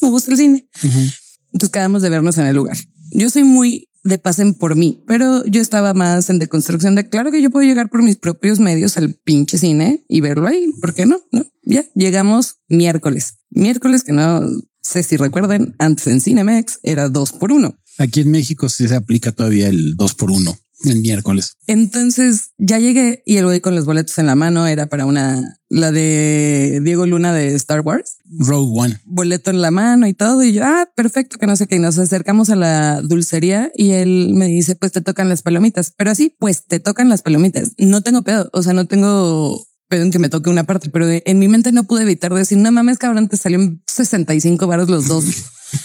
[0.00, 0.68] me gusta el cine.
[0.82, 1.21] Uh -huh.
[1.52, 2.76] Entonces quedamos de vernos en el lugar.
[3.10, 7.30] Yo soy muy de pasen por mí, pero yo estaba más en deconstrucción de claro
[7.30, 10.72] que yo puedo llegar por mis propios medios al pinche cine y verlo ahí.
[10.80, 11.20] ¿Por qué no?
[11.62, 14.42] Ya llegamos miércoles, miércoles que no
[14.80, 17.76] sé si recuerden antes en Cinemex era dos por uno.
[17.98, 21.56] Aquí en México sí se aplica todavía el dos por uno el miércoles.
[21.66, 25.58] Entonces ya llegué y el güey con los boletos en la mano era para una,
[25.68, 28.16] la de Diego Luna de Star Wars.
[28.38, 29.00] Rogue One.
[29.04, 30.42] Boleto en la mano y todo.
[30.42, 31.76] Y yo, ah, perfecto, que no sé qué.
[31.76, 35.92] Y nos acercamos a la dulcería y él me dice, pues te tocan las palomitas.
[35.96, 37.72] Pero así, pues te tocan las palomitas.
[37.78, 38.50] No tengo pedo.
[38.52, 41.70] O sea, no tengo pedo en que me toque una parte, pero en mi mente
[41.70, 45.26] no pude evitar decir, no mames, cabrón, te salieron 65 varos los dos.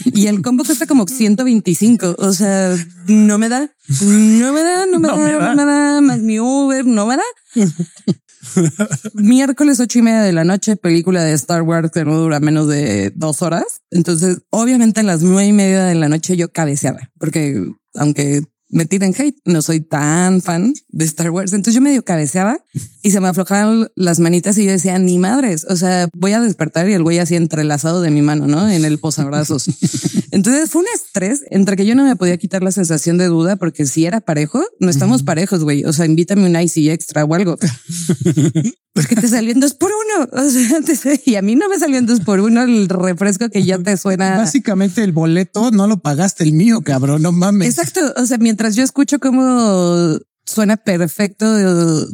[0.06, 2.16] Y el combo cuesta como 125.
[2.18, 2.74] O sea,
[3.08, 6.02] no me da, no me da, no me, no da, me da, no me da,
[6.02, 7.24] más mi Uber, no me da.
[9.14, 12.70] Miércoles ocho y media de la noche, película de Star Wars que no dura menos
[12.70, 13.66] de dos horas.
[13.92, 17.62] Entonces, obviamente, a las nueve y media de la noche yo cabeceaba, porque
[17.94, 21.54] aunque me tiren hate, no soy tan fan de Star Wars.
[21.54, 22.60] Entonces yo medio cabeceaba
[23.02, 26.42] y se me aflojaban las manitas y yo decía, ni madres, o sea, voy a
[26.42, 28.70] despertar y el güey así entrelazado de mi mano, ¿no?
[28.70, 29.68] En el posabrazos.
[30.32, 33.56] Entonces fue un estrés entre que yo no me podía quitar la sensación de duda
[33.56, 35.86] porque si era parejo, no estamos parejos, güey.
[35.86, 37.58] O sea, invítame un icy extra o algo.
[38.98, 40.28] Porque te salió en dos por uno.
[40.32, 43.48] O sea, te, y a mí no me salió en dos por uno el refresco
[43.48, 44.38] que ya te suena.
[44.38, 47.22] Básicamente el boleto no lo pagaste el mío, cabrón.
[47.22, 47.78] No mames.
[47.78, 48.02] Exacto.
[48.16, 51.46] O sea, mientras yo escucho cómo suena perfecto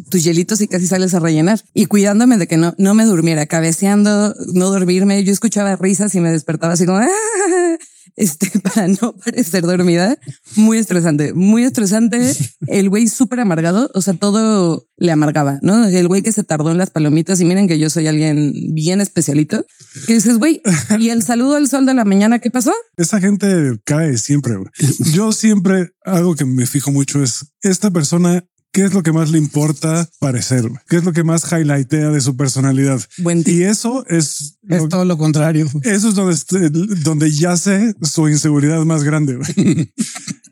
[0.09, 3.45] tus hielitos y casi sales a rellenar y cuidándome de que no, no me durmiera,
[3.45, 5.23] cabeceando, no dormirme.
[5.23, 7.77] Yo escuchaba risas y me despertaba así como, ¡Ah!
[8.15, 10.17] Este, para no parecer dormida.
[10.55, 12.33] Muy estresante, muy estresante.
[12.67, 15.85] El güey súper amargado, o sea, todo le amargaba, ¿no?
[15.85, 19.01] El güey que se tardó en las palomitas y miren que yo soy alguien bien
[19.01, 19.65] especialito,
[20.07, 20.61] que dices, güey,
[20.99, 22.71] y el saludo al sol de la mañana, ¿qué pasó?
[22.97, 24.53] Esa gente cae siempre.
[25.11, 29.29] Yo siempre, algo que me fijo mucho es esta persona ¿Qué es lo que más
[29.29, 30.63] le importa parecer?
[30.89, 32.99] ¿Qué es lo que más highlightea de su personalidad?
[33.19, 35.69] Buen y eso es, es lo, todo lo contrario.
[35.83, 36.69] Eso es donde,
[37.03, 39.37] donde yace su inseguridad más grande.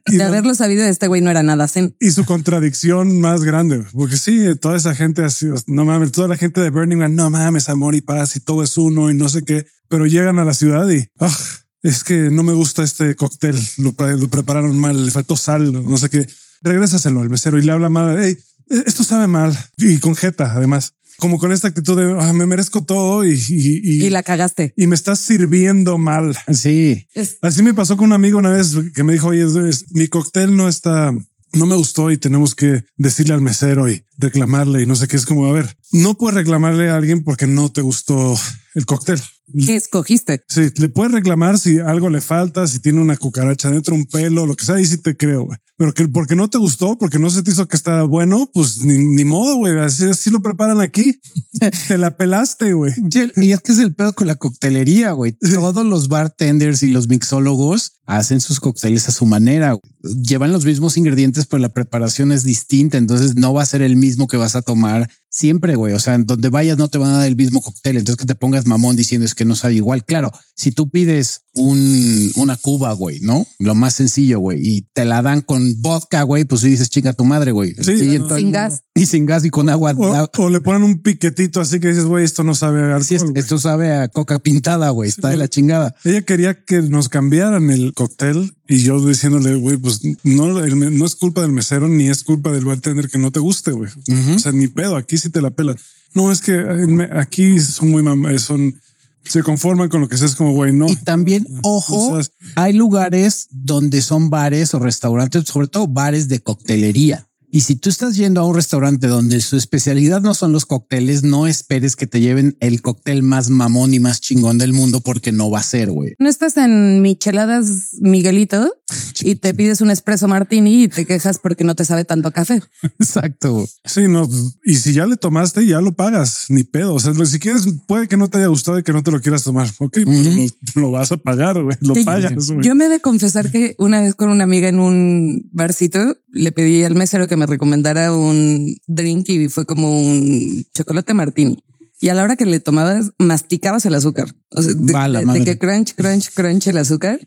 [0.05, 1.95] y de haberlo sabido, este güey no era nada zen.
[1.99, 6.37] Y su contradicción más grande, porque sí, toda esa gente así, no mames, toda la
[6.37, 9.29] gente de Burning Man, no mames, amor y paz y todo es uno y no
[9.29, 11.37] sé qué, pero llegan a la ciudad y oh,
[11.81, 15.97] es que no me gusta este cóctel, lo, lo prepararon mal, le faltó sal, no
[15.97, 16.27] sé qué
[16.61, 18.17] regrésaselo al mesero y le habla mal.
[18.21, 18.37] Hey,
[18.85, 22.83] esto sabe mal y con jeta, además, como con esta actitud de ah, me merezco
[22.83, 26.35] todo y, y, y, y, la cagaste y me estás sirviendo mal.
[26.51, 27.37] Sí, es...
[27.41, 29.45] así me pasó con un amigo una vez que me dijo, oye,
[29.91, 31.13] mi cóctel no está,
[31.53, 35.17] no me gustó y tenemos que decirle al mesero y reclamarle y no sé qué.
[35.17, 38.35] Es como, a ver, no puedes reclamarle a alguien porque no te gustó
[38.73, 39.19] el cóctel.
[39.65, 40.43] ¿Qué escogiste?
[40.47, 44.45] Sí, le puedes reclamar si algo le falta, si tiene una cucaracha dentro, un pelo,
[44.45, 45.57] lo que sea, y sí te creo, güey.
[45.77, 48.83] Pero que porque no te gustó, porque no se te hizo que estaba bueno, pues
[48.83, 49.77] ni, ni modo, güey.
[49.79, 51.19] Así, así lo preparan aquí.
[51.87, 52.93] te la pelaste, güey.
[53.35, 55.33] Y es que es el pedo con la coctelería, güey.
[55.33, 59.75] Todos los bartenders y los mixólogos hacen sus cócteles a su manera.
[60.03, 62.99] Llevan los mismos ingredientes, pero la preparación es distinta.
[62.99, 65.93] Entonces no va a ser el mismo que vas a tomar siempre, güey.
[65.93, 67.97] O sea, en donde vayas no te van a dar el mismo cóctel.
[67.97, 70.05] Entonces que te pongas mamón diciendo es que no sabe igual.
[70.05, 73.45] Claro, si tú pides un, una cuba, güey, ¿no?
[73.59, 77.25] Lo más sencillo, güey, y te la dan con vodka, güey, pues dices chinga tu
[77.25, 77.73] madre, güey.
[77.81, 78.37] Sí, y no.
[78.37, 78.83] Sin gas.
[78.93, 79.93] Y sin gas y con agua.
[79.97, 83.31] O, o le ponen un piquetito así que dices, güey, esto no sabe a alcohol,
[83.31, 83.39] güey.
[83.41, 85.09] esto sabe a coca pintada, güey.
[85.09, 85.95] Está de la chingada.
[86.05, 91.15] Ella quería que nos cambiaran el cóctel y yo diciéndole, güey, pues no, no es
[91.15, 93.89] culpa del mesero ni es culpa del bartender que no te guste, güey.
[94.35, 95.77] O sea, ni pedo, aquí sí te la pelan.
[96.13, 98.75] No, es que eh, aquí son muy mam- eh, son,
[99.23, 100.87] se conforman con lo que es como, güey, no.
[100.87, 106.27] Y también, ojo, O sea, hay lugares donde son bares o restaurantes, sobre todo bares
[106.27, 107.27] de coctelería.
[107.53, 111.23] Y si tú estás yendo a un restaurante donde su especialidad no son los cócteles,
[111.23, 115.33] no esperes que te lleven el cóctel más mamón y más chingón del mundo porque
[115.33, 116.15] no va a ser, güey.
[116.17, 118.73] No estás en Micheladas Miguelito
[119.21, 122.31] y te pides un espresso martini y te quejas porque no te sabe tanto a
[122.31, 122.61] café.
[122.99, 123.67] Exacto.
[123.83, 124.29] Sí, no.
[124.63, 126.93] Y si ya le tomaste, ya lo pagas, ni pedo.
[126.93, 129.19] O sea, si quieres, puede que no te haya gustado y que no te lo
[129.19, 129.67] quieras tomar.
[129.79, 131.75] Ok, pues lo, lo vas a pagar, güey.
[131.81, 132.33] Lo Sí, pagas.
[132.61, 136.51] Yo me he de confesar que una vez con una amiga en un barcito le
[136.51, 141.57] pedí al mesero que me recomendara un drink y fue como un chocolate martini.
[142.03, 144.33] Y a la hora que le tomabas, masticabas el azúcar.
[144.49, 147.19] O sea, de, de- de que crunch, crunch, crunch el azúcar.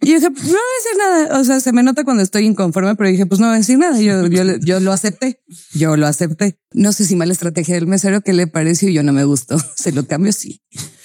[0.00, 1.40] y yo dije, pues no voy a decir nada.
[1.40, 3.78] O sea, se me nota cuando estoy inconforme, pero dije, pues no voy a decir
[3.78, 4.00] nada.
[4.00, 5.40] Yo, yo, yo lo acepté.
[5.74, 6.58] Yo lo acepté.
[6.72, 9.58] No sé si mala estrategia del mesero que le pareció y yo no me gustó.
[9.76, 10.60] Se lo cambio, sí.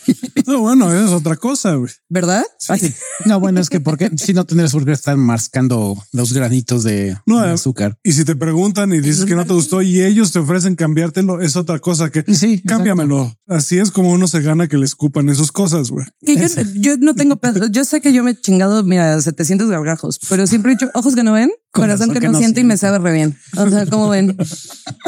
[0.45, 1.91] No, bueno, es otra cosa, güey.
[2.07, 2.43] ¿Verdad?
[2.69, 2.93] Ay,
[3.25, 7.17] No, bueno, es que porque si no tendrías por qué estar mascando los granitos de,
[7.25, 7.97] No, de eh, azúcar.
[8.03, 11.41] Y si te preguntan y dices que no te gustó y ellos te ofrecen cambiártelo,
[11.41, 13.35] es otra cosa que Sí, cámbiamelo.
[13.47, 16.05] Así es como uno se gana que le escupan esas cosas, güey.
[16.25, 17.39] Que yo, yo no tengo.
[17.71, 21.15] Yo sé que yo me he chingado, mira, 700 gargajos, pero siempre he dicho ojos
[21.15, 23.37] que no ven, corazón, que, no, siente y me sabe re bien.
[23.57, 24.35] O sea, ¿cómo ven?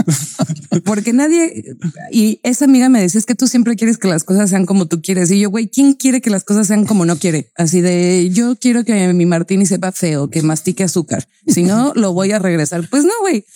[0.85, 1.63] Porque nadie,
[2.11, 4.87] y esa amiga me decía, es que tú siempre quieres que las cosas sean como
[4.87, 5.31] tú quieres.
[5.31, 7.51] Y yo, güey, ¿quién quiere que las cosas sean como no quiere?
[7.55, 11.27] Así de, yo quiero que mi martini sepa feo, que mastique azúcar.
[11.47, 12.87] Si no, lo voy a regresar.
[12.89, 13.45] Pues no, güey.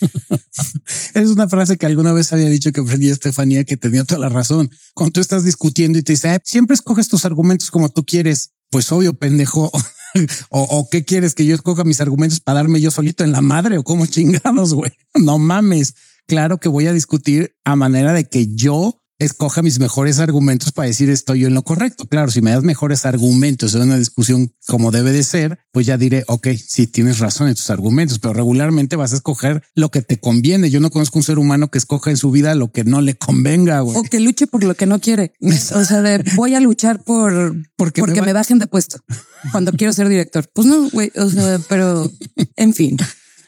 [1.14, 4.20] Es una frase que alguna vez había dicho que aprendí a Estefanía que tenía toda
[4.20, 4.70] la razón.
[4.94, 8.52] Cuando tú estás discutiendo y te dice, "Ah, siempre escoges tus argumentos como tú quieres.
[8.70, 9.70] Pues obvio, pendejo.
[10.50, 13.40] o, o qué quieres que yo escoja mis argumentos para darme yo solito en la
[13.40, 14.92] madre o cómo chingados, güey.
[15.14, 15.94] No mames.
[16.26, 20.88] Claro que voy a discutir a manera de que yo escoja mis mejores argumentos para
[20.88, 22.06] decir estoy yo en lo correcto.
[22.06, 25.96] Claro, si me das mejores argumentos en una discusión como debe de ser, pues ya
[25.96, 30.02] diré, ok, sí tienes razón en tus argumentos, pero regularmente vas a escoger lo que
[30.02, 30.70] te conviene.
[30.70, 33.14] Yo no conozco un ser humano que escoja en su vida lo que no le
[33.16, 33.96] convenga, güey.
[33.96, 35.32] O que luche por lo que no quiere.
[35.40, 38.98] O sea, de voy a luchar por Porque porque, me va- me, bajen de puesto
[39.50, 40.48] cuando quiero ser director.
[40.54, 41.10] Pues no, güey.
[41.16, 42.10] O sea, pero
[42.56, 42.96] en fin.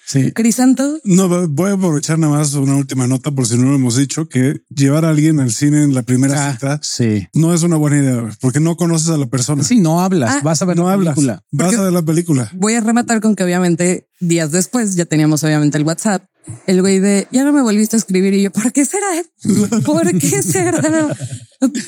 [0.06, 0.32] Sí.
[0.32, 3.96] Crisanto, No, voy a aprovechar nada más una última nota por si no lo hemos
[3.96, 7.26] dicho, que llevar a alguien al cine en la primera Ah, cita sí.
[7.32, 9.64] no es una buena idea, porque no conoces a la persona.
[9.64, 11.14] Sí, no hablas, Ah, vas a ver no la hablas.
[11.14, 11.42] película.
[11.52, 12.50] Vas a ver la película.
[12.54, 16.24] voy a rematar con que obviamente días después ya teníamos obviamente el WhatsApp.
[16.66, 19.06] El güey de ya no me volviste a escribir y yo, ¿por qué será?
[19.86, 21.16] ¿Por qué será?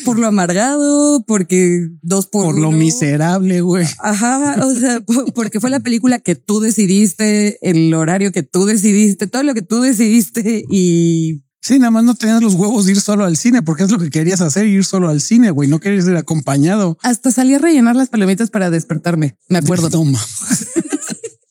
[0.04, 3.86] Por lo amargado, porque dos por, Por lo miserable, güey.
[3.98, 8.64] Ajá, o sea, po- porque fue la película que tú decidiste, el horario que tú
[8.64, 12.92] decidiste, todo lo que tú decidiste y Sí, nada más no tenías los huevos de
[12.92, 15.68] ir solo al cine, porque es lo que querías hacer, ir solo al cine, güey.
[15.68, 16.96] No querías ir acompañado.
[17.02, 19.36] hasta salí a rellenar las palomitas para despertarme.
[19.48, 19.90] Me acuerdo.
[20.04, 20.20] Mames.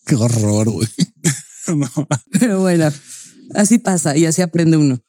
[0.06, 0.88] Qué horror, güey.
[1.68, 1.90] No.
[2.40, 2.92] Pero bueno,
[3.56, 5.00] así pasa y así aprende uno.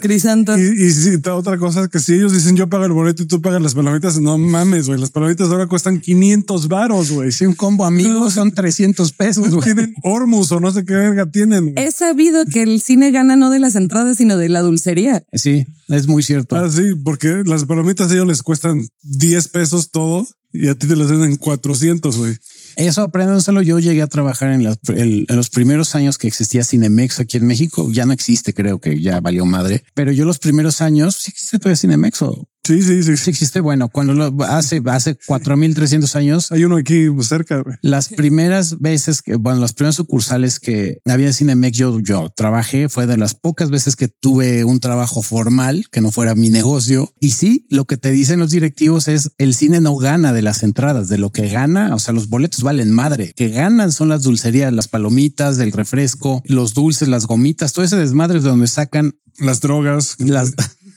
[0.00, 0.56] Crisanto.
[0.58, 3.40] Y, y otra cosa es que si ellos dicen yo pago el boleto y tú
[3.40, 5.00] pagas las palomitas, no mames, güey.
[5.00, 7.32] Las palomitas ahora cuestan 500 varos, güey.
[7.32, 9.62] Si un combo amigo son 300 pesos, güey.
[9.62, 11.72] Tienen Ormus o no sé qué verga tienen.
[11.76, 15.24] He sabido que el cine gana no de las entradas, sino de la dulcería.
[15.32, 16.56] Sí, es muy cierto.
[16.56, 20.86] Ah, sí, porque las palomitas a ellos les cuestan 10 pesos todo y a ti
[20.86, 22.36] te las venden 400, güey.
[22.76, 23.62] Eso apréndenselo.
[23.62, 27.88] Yo llegué a trabajar en, en los primeros años que existía Cinemex aquí en México.
[27.90, 29.82] Ya no existe, creo que ya valió madre.
[29.94, 33.16] Pero yo los primeros años sí existe todavía Cinemex o Sí, sí, sí.
[33.16, 33.60] Sí existe.
[33.60, 37.62] Bueno, cuando lo hace, hace 4300 años, Hay uno aquí cerca.
[37.62, 37.76] güey.
[37.82, 42.88] las primeras veces que, bueno, las primeras sucursales que había en Cinemex, yo, yo trabajé,
[42.88, 47.12] fue de las pocas veces que tuve un trabajo formal, que no fuera mi negocio.
[47.20, 50.62] Y sí, lo que te dicen los directivos es el cine no gana de las
[50.62, 54.22] entradas, de lo que gana, o sea, los boletos valen madre, que ganan son las
[54.22, 58.66] dulcerías, las palomitas, del refresco, los dulces, las gomitas, todo ese desmadre es de donde
[58.66, 60.16] sacan Las drogas.
[60.18, 60.52] las,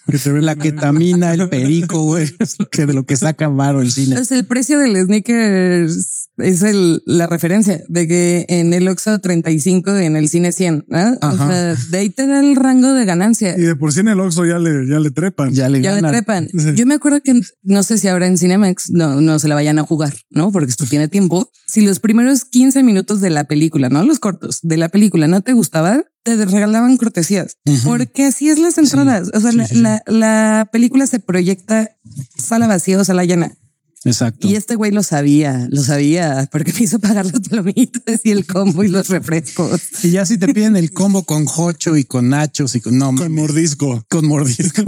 [0.10, 3.82] Que te ven la ketamina, el perico, güey, es que de lo que saca varo
[3.82, 4.12] el cine.
[4.12, 9.96] Entonces el precio del sneakers es el, la referencia de que en el Oxxo 35
[9.98, 11.18] en el cine 100, ¿no?
[11.22, 13.56] O sea, de ahí te da el rango de ganancia.
[13.58, 15.54] Y de por sí en el Oxxo ya le, ya le trepan.
[15.54, 16.50] Ya le Ya le trepan.
[16.50, 16.74] Sí.
[16.76, 19.80] Yo me acuerdo que no sé si ahora en Cinemex no, no se la vayan
[19.80, 20.52] a jugar, ¿no?
[20.52, 21.52] Porque esto tiene tiempo.
[21.68, 25.42] Si los primeros 15 minutos de la película, no los cortos, de la película no
[25.42, 27.58] te gustaba, te regalaban cortesías.
[27.84, 29.30] Porque así es las entradas.
[29.34, 29.90] o sea, sí, la.
[29.90, 31.96] La, la película se proyecta
[32.38, 33.58] sala vacía o sala llena.
[34.06, 34.48] Exacto.
[34.48, 38.46] Y este güey lo sabía, lo sabía, porque me hizo pagar las palomitas y el
[38.46, 39.82] combo y los refrescos.
[40.04, 43.14] Y ya si te piden el combo con jocho y con nachos y con no
[43.16, 44.06] Con mordisco.
[44.10, 44.84] con mordisco,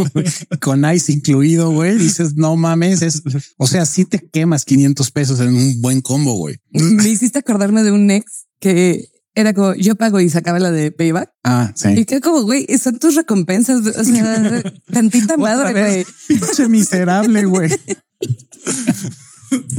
[0.62, 3.22] con ice incluido, güey, dices no mames, es,
[3.58, 6.56] o sea, si te quemas 500 pesos en un buen combo, güey.
[6.72, 10.92] Me hiciste acordarme de un ex que era como yo pago y sacaba la de
[10.92, 12.06] payback Ah, y sí.
[12.06, 13.86] que como güey, son tus recompensas.
[13.86, 17.70] O sea, tantita madre, güey, pinche miserable, güey.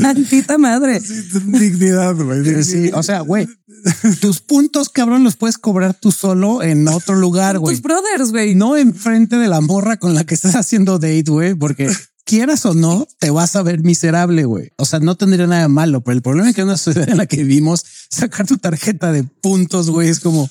[0.00, 1.00] Tantita madre.
[1.46, 2.62] Dignidad, güey.
[2.64, 3.48] Sí, o sea, güey,
[4.20, 7.76] tus puntos, cabrón, los puedes cobrar tú solo en otro lugar, güey.
[7.76, 8.54] Tus brothers, güey.
[8.54, 11.90] No enfrente de la morra con la que estás haciendo date, güey, porque
[12.24, 14.70] quieras o no, te vas a ver miserable, güey.
[14.76, 17.08] O sea, no tendría nada de malo, pero el problema es que en una sociedad
[17.10, 20.48] en la que vivimos, sacar tu tarjeta de puntos, güey, es como,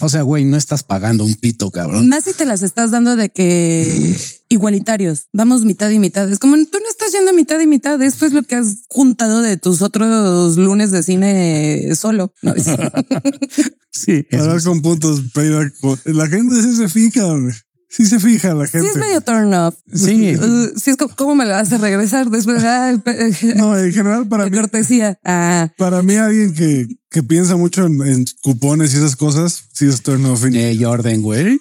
[0.00, 2.08] o sea, güey, no estás pagando un pito, cabrón.
[2.08, 4.16] Más si te las estás dando de que
[4.48, 6.30] igualitarios, vamos mitad y mitad.
[6.30, 8.00] Es como tú no estás yendo mitad y mitad.
[8.02, 12.32] Esto es lo que has juntado de tus otros lunes de cine solo.
[12.42, 12.66] No, es-
[13.90, 15.72] Sí, Pagar con puntos payback.
[16.04, 17.52] La gente sí se fija, güey.
[17.90, 18.88] Sí se fija la sí gente.
[18.88, 19.74] es medio turn off.
[19.92, 20.36] Sí.
[20.76, 22.62] Sí es como, ¿cómo me lo vas a regresar después?
[22.62, 25.18] Ah, pe- No, en general para mí, cortesía.
[25.24, 29.86] Ah, para mí alguien que, que piensa mucho en, en cupones y esas cosas, sí
[29.86, 30.44] es turn off.
[30.44, 31.60] Eh, Jordan, güey.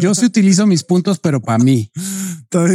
[0.00, 1.90] Yo sí utilizo mis puntos, pero para mí.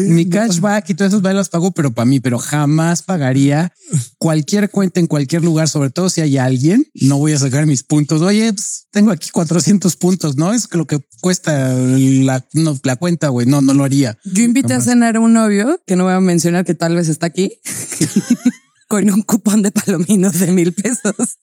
[0.08, 3.72] Mi cashback y todas esas las pago, pero para mí, pero jamás pagaría
[4.17, 7.84] cualquier cuenta en cualquier lugar, sobre todo si hay alguien, no voy a sacar mis
[7.84, 8.22] puntos.
[8.22, 10.54] Oye, pues, tengo aquí 400 puntos, ¿no?
[10.54, 13.45] Es lo que cuesta la, no, la cuenta, güey.
[13.45, 14.17] No, no lo haría.
[14.26, 17.08] yo invité a cenar a un novio que no voy a mencionar que tal vez
[17.08, 17.54] está aquí
[18.89, 21.38] con un cupón de palominos de mil pesos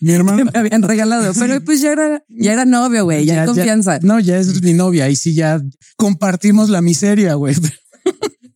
[0.00, 3.40] Mi que hermano, me habían regalado, pero pues ya era, ya era novio, güey, ya,
[3.40, 3.98] hay confianza.
[4.02, 5.06] no, ya es mi novia.
[5.06, 5.60] Ahí sí ya
[5.96, 7.56] compartimos la miseria, güey.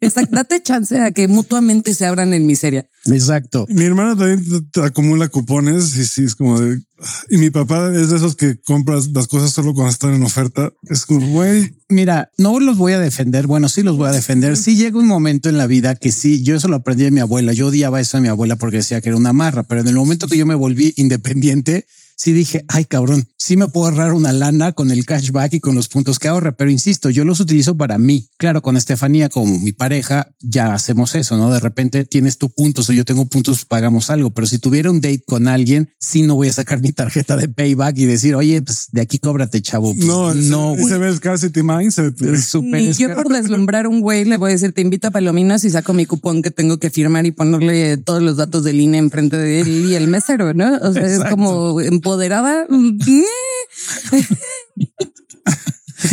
[0.00, 2.88] Exacto, date chance a que mutuamente se abran en miseria.
[3.06, 3.66] Exacto.
[3.68, 6.80] mi hermana también acumula cupones y sí es como de.
[7.28, 10.72] Y mi papá es de esos que compras las cosas solo cuando están en oferta.
[10.88, 13.46] Es como, güey, Mira, no los voy a defender.
[13.46, 14.56] Bueno, sí los voy a defender.
[14.56, 17.20] Sí llega un momento en la vida que sí, yo eso lo aprendí de mi
[17.20, 17.52] abuela.
[17.52, 19.94] Yo odiaba eso de mi abuela porque decía que era una marra, pero en el
[19.94, 24.32] momento que yo me volví independiente, sí dije, ay cabrón, sí me puedo ahorrar una
[24.32, 27.76] lana con el cashback y con los puntos que ahorre, pero insisto, yo los utilizo
[27.76, 28.28] para mí.
[28.38, 31.52] Claro, con Estefanía como mi pareja ya hacemos eso, ¿no?
[31.52, 35.00] De repente tienes tu puntos o yo tengo puntos, pagamos algo, pero si tuviera un
[35.00, 38.62] date con alguien, sí no voy a sacar mi tarjeta de payback y decir, oye,
[38.62, 39.94] pues de aquí cóbrate, chavo.
[39.94, 40.88] Pues, no, no, se, güey.
[40.88, 42.20] se ve el scarcity mindset.
[42.22, 45.08] Es súper Y yo por deslumbrar a un güey le voy a decir, te invito
[45.08, 48.64] a Palominas y saco mi cupón que tengo que firmar y ponerle todos los datos
[48.64, 50.78] del INE enfrente de él y el mesero, ¿no?
[50.82, 52.66] O sea, es como empoderada.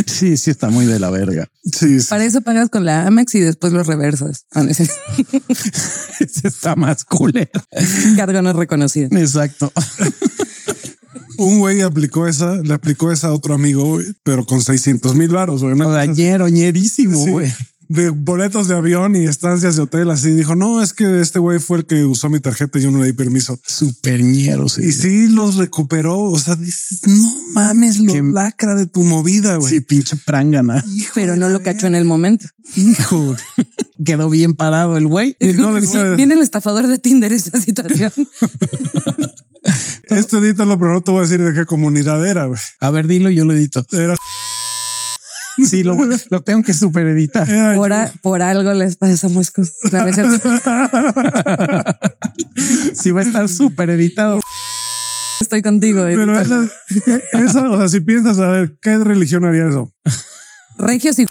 [0.08, 1.50] Sí, sí está muy de la verga.
[1.62, 2.08] Sí, sí.
[2.08, 4.46] Para eso pagas con la Amex y después lo reversas.
[6.20, 7.52] Ese está más culero.
[8.16, 9.10] Cargo no reconocido.
[9.12, 9.74] Exacto.
[11.38, 15.30] Un güey aplicó esa, le aplicó esa a otro amigo, güey, pero con 600 mil
[15.30, 15.78] baros, güey.
[15.78, 16.12] cosa así.
[16.12, 17.54] Ayer, oñerísimo, Sí.
[17.94, 20.10] De boletos de avión y estancias de hotel.
[20.10, 22.92] Así dijo, no, es que este güey fue el que usó mi tarjeta y yo
[22.92, 23.60] no le di permiso.
[23.66, 24.82] Super ñero, sí.
[24.84, 26.20] Y sí los recuperó.
[26.22, 29.74] O sea, dices, no mames, lo Qué- lacra de tu movida, güey.
[29.74, 30.84] Sí, pinche prangana.
[31.14, 32.48] Pero no lo cachó en el momento.
[32.76, 33.36] Hijo,
[34.06, 35.36] quedó bien parado el güey.
[35.56, 35.74] No
[36.16, 38.12] Viene el estafador de Tinder esa situación.
[40.10, 42.60] Este edítalo, pero no te voy a decir de qué comunidad era, güey.
[42.82, 43.86] A ver, dilo, yo lo edito.
[43.94, 44.16] Era,
[45.68, 45.96] Sí, lo,
[46.30, 47.48] lo tengo que super editar.
[47.50, 49.76] era- Por, a- por algo les pasamos cosas.
[49.94, 50.42] A veces
[52.96, 54.40] Sí, va a estar súper editado.
[55.40, 56.04] estoy contigo.
[56.06, 56.68] pero esa,
[57.34, 59.92] esa, o sea, si piensas a ver qué religión haría eso,
[60.78, 61.26] Regios y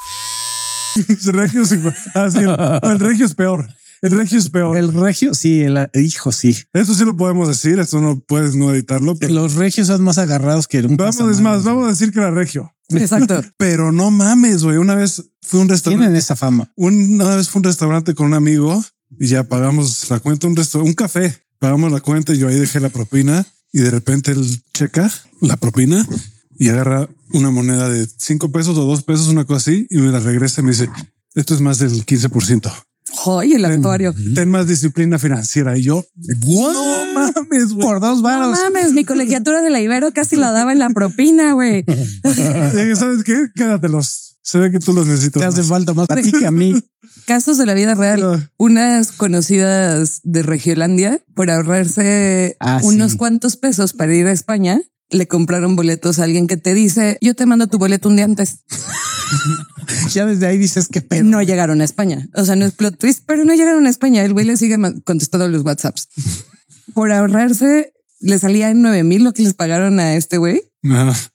[1.32, 1.80] regio, sí,
[2.14, 2.56] ah, sí, el,
[2.90, 3.66] el regio es peor.
[4.02, 4.76] El regio es peor.
[4.76, 6.56] El regio, sí, el hijo, sí.
[6.72, 7.78] Eso sí lo podemos decir.
[7.78, 9.14] Esto no puedes no editarlo.
[9.16, 12.18] pero- Los regios son más agarrados que un Vamos, es más, vamos a decir que
[12.18, 12.71] era regio.
[12.90, 13.42] Exacto.
[13.56, 14.76] Pero no mames, güey.
[14.76, 16.04] Una vez fue un restaurante.
[16.04, 16.70] Tienen esa fama.
[16.76, 18.84] Una vez fue un restaurante con un amigo
[19.18, 21.36] y ya pagamos la cuenta, un restaurante, un café.
[21.58, 25.10] Pagamos la cuenta y yo ahí dejé la propina y de repente él checa
[25.40, 26.06] la propina
[26.58, 30.10] y agarra una moneda de cinco pesos o dos pesos, una cosa así, y me
[30.10, 30.88] la regresa y me dice,
[31.34, 32.72] esto es más del 15%.
[33.26, 34.14] Oye, el actuario.
[34.34, 35.76] Ten más disciplina financiera.
[35.78, 37.86] Y yo, no mames, güey.
[37.86, 38.58] Por dos No varos.
[38.58, 41.84] mames, mi colegiatura de la Ibero casi la daba en la propina, güey.
[42.24, 43.46] Eh, ¿Sabes qué?
[43.54, 44.38] Quédatelos.
[44.42, 45.40] Se ve que tú los necesitas.
[45.40, 45.68] Te hace más.
[45.68, 46.74] falta más a ti que a mí.
[47.26, 48.50] Casos de la vida real.
[48.56, 52.86] Unas conocidas de Regiolandia, por ahorrarse Ah, sí.
[52.88, 57.18] unos cuantos pesos para ir a España, le compraron boletos a alguien que te dice,
[57.20, 58.60] yo te mando tu boleto un día antes.
[60.12, 61.24] Ya desde ahí dices que pedo.
[61.24, 62.28] No llegaron a España.
[62.34, 64.24] O sea, no es plot twist, pero no llegaron a España.
[64.24, 66.08] El güey le sigue contestando los WhatsApps.
[66.94, 70.62] Por ahorrarse, le salía en nueve mil lo que les pagaron a este güey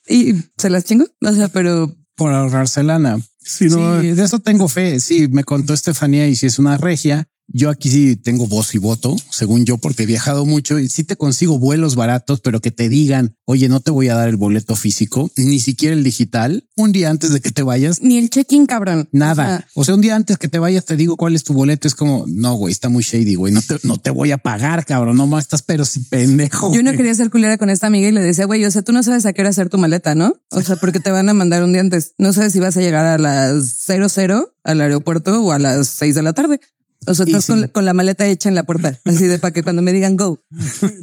[0.07, 1.05] y se las chingó.
[1.21, 3.19] O sea, pero Por ahorrarse lana.
[3.39, 4.99] Sí, no, Sí, de eso tengo fe.
[4.99, 7.27] Sí, me contó Estefanía y si es una regia.
[7.49, 11.03] Yo aquí sí tengo voz y voto, según yo, porque he viajado mucho y sí
[11.03, 14.35] te consigo vuelos baratos, pero que te digan, oye, no te voy a dar el
[14.35, 18.29] boleto físico, ni siquiera el digital, un día antes de que te vayas, ni el
[18.29, 19.07] check-in, cabrón.
[19.11, 19.43] nada.
[19.43, 21.53] O sea, O sea, un día antes que te vayas te digo cuál es tu
[21.53, 21.87] boleto.
[21.87, 23.53] Es como, no, güey, está muy shady, güey.
[23.53, 25.17] No te, no te voy a pagar, cabrón.
[25.17, 26.73] No más estás, pero sí pendejo.
[26.73, 28.91] Yo no quería ser culera con esta amiga y le decía, güey, o sea, tú
[28.91, 30.33] no sabes a qué hora hacer tu maleta, ¿no?
[30.51, 32.13] O sea, porque te van a mandar un día antes.
[32.17, 36.15] No sabes si vas a llegar a las 00 al aeropuerto o a las 6
[36.15, 36.59] de la tarde.
[37.05, 37.51] O sea, estás sí.
[37.51, 39.93] con, la- con la maleta hecha en la puerta, así de para que cuando me
[39.93, 40.41] digan go,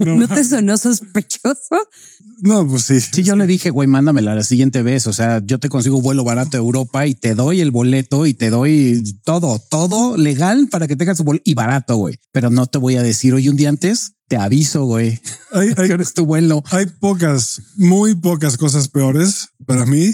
[0.00, 1.76] no, te sonó sospechoso.
[2.42, 3.00] no, pues sí.
[3.00, 5.06] Sí, yo le dije, güey, mándamela la siguiente vez.
[5.06, 8.34] O sea, yo te consigo vuelo barato a Europa y te doy el boleto y
[8.34, 12.18] te doy todo, todo legal para que tengas tu boleto y barato, güey.
[12.32, 15.20] Pero no te voy a decir hoy un día antes, te aviso, güey.
[15.52, 16.62] Hay, hay, que eres tu vuelo.
[16.70, 20.12] hay pocas, muy pocas cosas peores para mí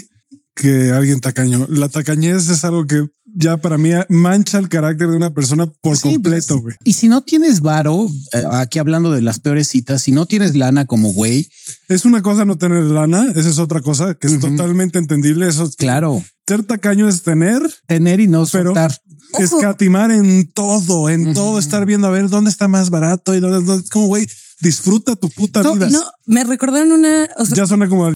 [0.55, 1.65] que alguien tacaño.
[1.69, 5.97] La tacañez es algo que ya para mí mancha el carácter de una persona por
[5.97, 6.75] Sí, completo, pues, güey.
[6.83, 10.55] Y si no tienes varo, eh, aquí hablando de las peores citas, si no tienes
[10.55, 11.47] lana como güey,
[11.87, 15.47] Es una cosa no tener lana, esa es otra cosa que es totalmente entendible.
[15.47, 18.97] Eso es- claro, ser tacaño es tener, tener y no Pero- soltar.
[19.39, 23.63] Escatimar en todo, en todo, estar viendo a ver dónde está más barato y dónde,
[23.65, 24.27] dónde- como güey,
[24.59, 25.89] disfruta tu puta No, vida.
[25.89, 28.11] no, me recordaron una, o sea, Ya suena como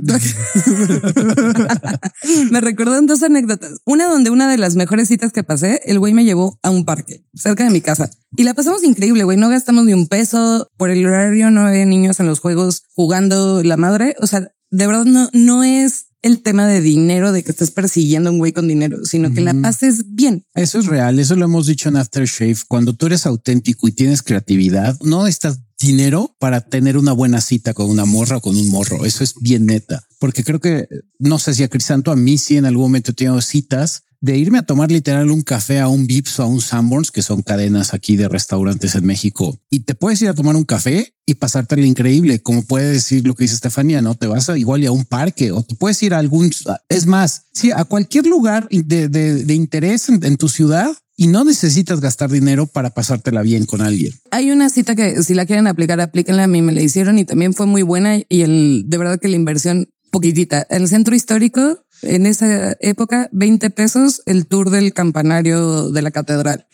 [2.50, 3.80] me recordaron dos anécdotas.
[3.84, 6.84] Una donde una de las mejores citas que pasé, el güey me llevó a un
[6.84, 9.36] parque cerca de mi casa y la pasamos increíble, güey.
[9.36, 13.62] No gastamos ni un peso por el horario, no había niños en los juegos jugando
[13.62, 14.16] la madre.
[14.20, 18.30] O sea, de verdad no, no es el tema de dinero, de que estés persiguiendo
[18.30, 20.42] a un güey con dinero, sino que la pases bien.
[20.54, 22.56] Eso es real, eso lo hemos dicho en Aftershave.
[22.66, 27.74] Cuando tú eres auténtico y tienes creatividad, no necesitas dinero para tener una buena cita
[27.74, 29.04] con una morra o con un morro.
[29.04, 32.56] Eso es bien neta, porque creo que no sé si a Crisanto, a mí sí
[32.56, 36.06] en algún momento he tenido citas de irme a tomar literal un café a un
[36.06, 39.94] Vips o a un Sanborns, que son cadenas aquí de restaurantes en México, y te
[39.94, 43.44] puedes ir a tomar un café y pasarte el increíble, como puede decir lo que
[43.44, 46.14] dice Estefanía, no te vas a igual y a un parque o te puedes ir
[46.14, 46.50] a algún,
[46.88, 51.44] es más, sí, a cualquier lugar de, de- interés en, en tu ciudad y no
[51.44, 54.12] necesitas gastar dinero para pasártela bien con alguien.
[54.30, 56.44] Hay una cita que si la quieren aplicar, aplíquenla.
[56.44, 59.28] A mí me la hicieron y también fue muy buena y el de verdad que
[59.28, 60.66] la inversión poquitita.
[60.70, 66.66] El centro histórico en esa época, 20 pesos el tour del campanario de la catedral.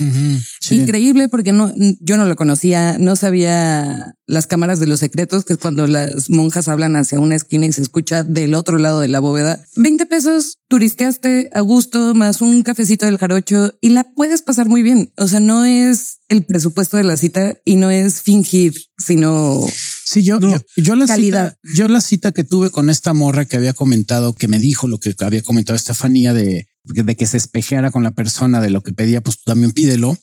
[0.61, 0.77] Sí.
[0.77, 5.55] Increíble porque no, yo no lo conocía, no sabía las cámaras de los secretos, que
[5.55, 9.09] es cuando las monjas hablan hacia una esquina y se escucha del otro lado de
[9.09, 9.65] la bóveda.
[9.77, 14.83] 20 pesos, turisteaste a gusto, más un cafecito del jarocho y la puedes pasar muy
[14.83, 15.13] bien.
[15.17, 19.67] O sea, no es el presupuesto de la cita y no es fingir, sino
[20.11, 20.51] Sí, yo, No.
[20.51, 21.51] yo, yo la Calidad.
[21.63, 24.89] cita, yo la cita que tuve con esta morra que había comentado, que me dijo
[24.89, 28.83] lo que había comentado Estefanía de, de que se espejeara con la persona de lo
[28.83, 30.17] que pedía, pues tú también pídelo.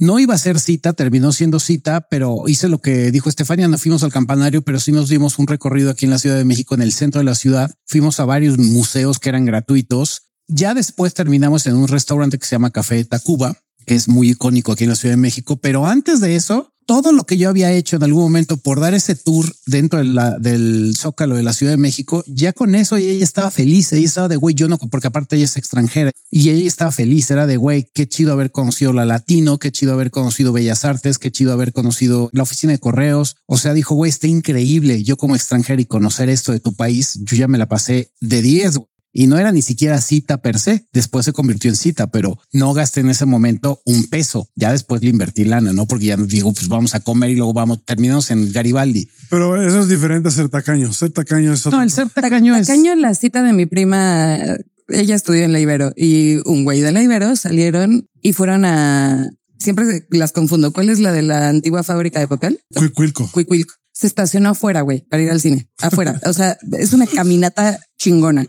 [0.00, 3.78] No iba a ser cita, terminó siendo cita, pero hice lo que dijo Estefanía, no
[3.78, 6.74] fuimos al campanario, pero sí nos dimos un recorrido aquí en la Ciudad de México,
[6.74, 7.70] en el centro de la ciudad.
[7.86, 10.22] Fuimos a varios museos que eran gratuitos.
[10.48, 14.72] Ya después terminamos en un restaurante que se llama Café Tacuba, que es muy icónico
[14.72, 15.56] aquí en la Ciudad de México.
[15.60, 18.94] Pero antes de eso, todo lo que yo había hecho en algún momento por dar
[18.94, 22.96] ese tour dentro de la, del Zócalo de la Ciudad de México, ya con eso
[22.96, 23.92] ella estaba feliz.
[23.92, 27.30] Ella estaba de güey, yo no, porque aparte ella es extranjera y ella estaba feliz.
[27.30, 31.18] Era de güey, qué chido haber conocido la Latino, qué chido haber conocido Bellas Artes,
[31.18, 33.36] qué chido haber conocido la oficina de correos.
[33.44, 35.04] O sea, dijo güey, está increíble.
[35.04, 38.40] Yo como extranjera y conocer esto de tu país, yo ya me la pasé de
[38.40, 38.78] 10.
[39.18, 40.86] Y no era ni siquiera cita per se.
[40.92, 44.48] Después se convirtió en cita, pero no gasté en ese momento un peso.
[44.54, 45.86] Ya después le invertí lana, no?
[45.86, 49.08] Porque ya digo, pues vamos a comer y luego vamos, terminamos en Garibaldi.
[49.28, 50.92] Pero eso es diferente a ser tacaño.
[50.92, 52.68] Ser tacaño es No, el ser tacaño es.
[52.68, 54.38] Tacaño, la cita de mi prima,
[54.86, 59.28] ella estudió en la Ibero y un güey de la Ibero salieron y fueron a,
[59.58, 60.72] siempre las confundo.
[60.72, 62.60] ¿Cuál es la de la antigua fábrica de papel?
[62.72, 63.28] Cuicuilco.
[63.32, 63.74] Cuicuilco.
[63.90, 65.68] Se estacionó afuera, güey, para ir al cine.
[65.78, 66.20] Afuera.
[66.24, 68.46] O sea, es una caminata chingona.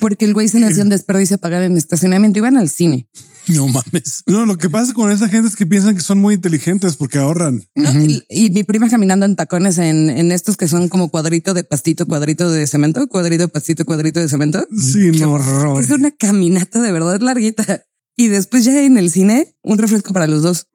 [0.00, 2.38] Porque el güey se le hacía un desperdicio pagar en estacionamiento.
[2.38, 3.08] Iban al cine.
[3.48, 4.22] No mames.
[4.26, 7.18] No, lo que pasa con esa gente es que piensan que son muy inteligentes porque
[7.18, 7.62] ahorran.
[7.74, 8.04] ¿no?
[8.04, 11.64] y, y mi prima caminando en tacones en, en estos que son como cuadrito de
[11.64, 14.66] pastito, cuadrito de cemento, cuadrito, pastito, cuadrito de cemento.
[14.76, 15.82] Sí, no horror.
[15.82, 17.84] Es una caminata de verdad larguita.
[18.16, 20.66] Y después ya en el cine, un refresco para los dos.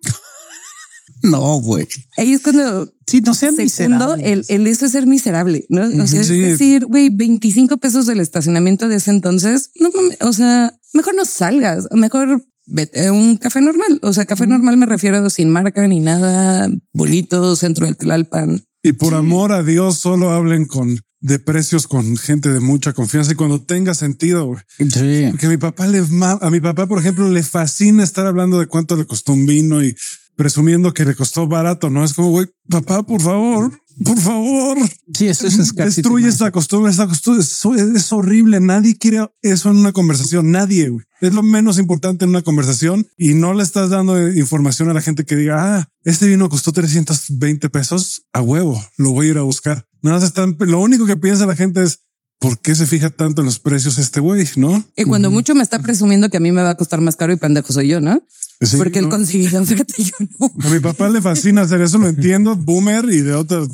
[1.24, 1.88] No, güey.
[2.18, 4.50] Ahí es cuando Sí, no sean segundo, miserables.
[4.50, 5.84] el, el eso es ser miserable, ¿no?
[6.04, 6.42] O sea, Sí.
[6.44, 9.90] es decir, güey, 25 pesos del estacionamiento de ese entonces, no
[10.28, 14.00] o sea, mejor no salgas, mejor vete a un café normal.
[14.04, 18.64] O sea, café normal me refiero sin marca ni nada, bonito, centro del Tlalpan.
[18.84, 23.32] Y por amor a Dios, solo hablen con de precios con gente de mucha confianza
[23.32, 24.46] y cuando tenga sentido.
[24.46, 24.62] güey.
[24.78, 25.28] Sí.
[25.32, 26.00] Porque a mi papá le
[26.42, 29.82] a mi papá, por ejemplo, le fascina estar hablando de cuánto le costó un vino
[29.82, 29.96] y
[30.36, 31.90] presumiendo que le costó barato.
[31.90, 33.72] No es como, güey, papá, por favor,
[34.04, 34.78] por favor,
[35.14, 35.86] Sí, eso es escasísimo.
[35.86, 36.92] destruye esta costumbre.
[36.92, 37.66] Esta costumbre es,
[37.96, 38.60] es horrible.
[38.60, 40.52] Nadie quiere eso en una conversación.
[40.52, 41.06] Nadie güey.
[41.22, 45.02] es lo menos importante en una conversación y no le estás dando información a la
[45.02, 48.82] gente que diga, ah, este vino costó 320 pesos a huevo.
[48.98, 49.88] Lo voy a ir a buscar.
[50.02, 50.58] Nada más están.
[50.60, 52.00] Lo único que piensa la gente es
[52.40, 54.84] por qué se fija tanto en los precios este güey, no?
[54.98, 57.32] Y cuando mucho me está presumiendo que a mí me va a costar más caro
[57.32, 58.22] y pendejo soy yo, ¿no?
[58.66, 59.12] Sí, Porque él ¿no?
[59.12, 60.52] consiguió la oferta y yo no.
[60.60, 63.68] A mi papá le fascina hacer eso, lo entiendo, boomer y de otras,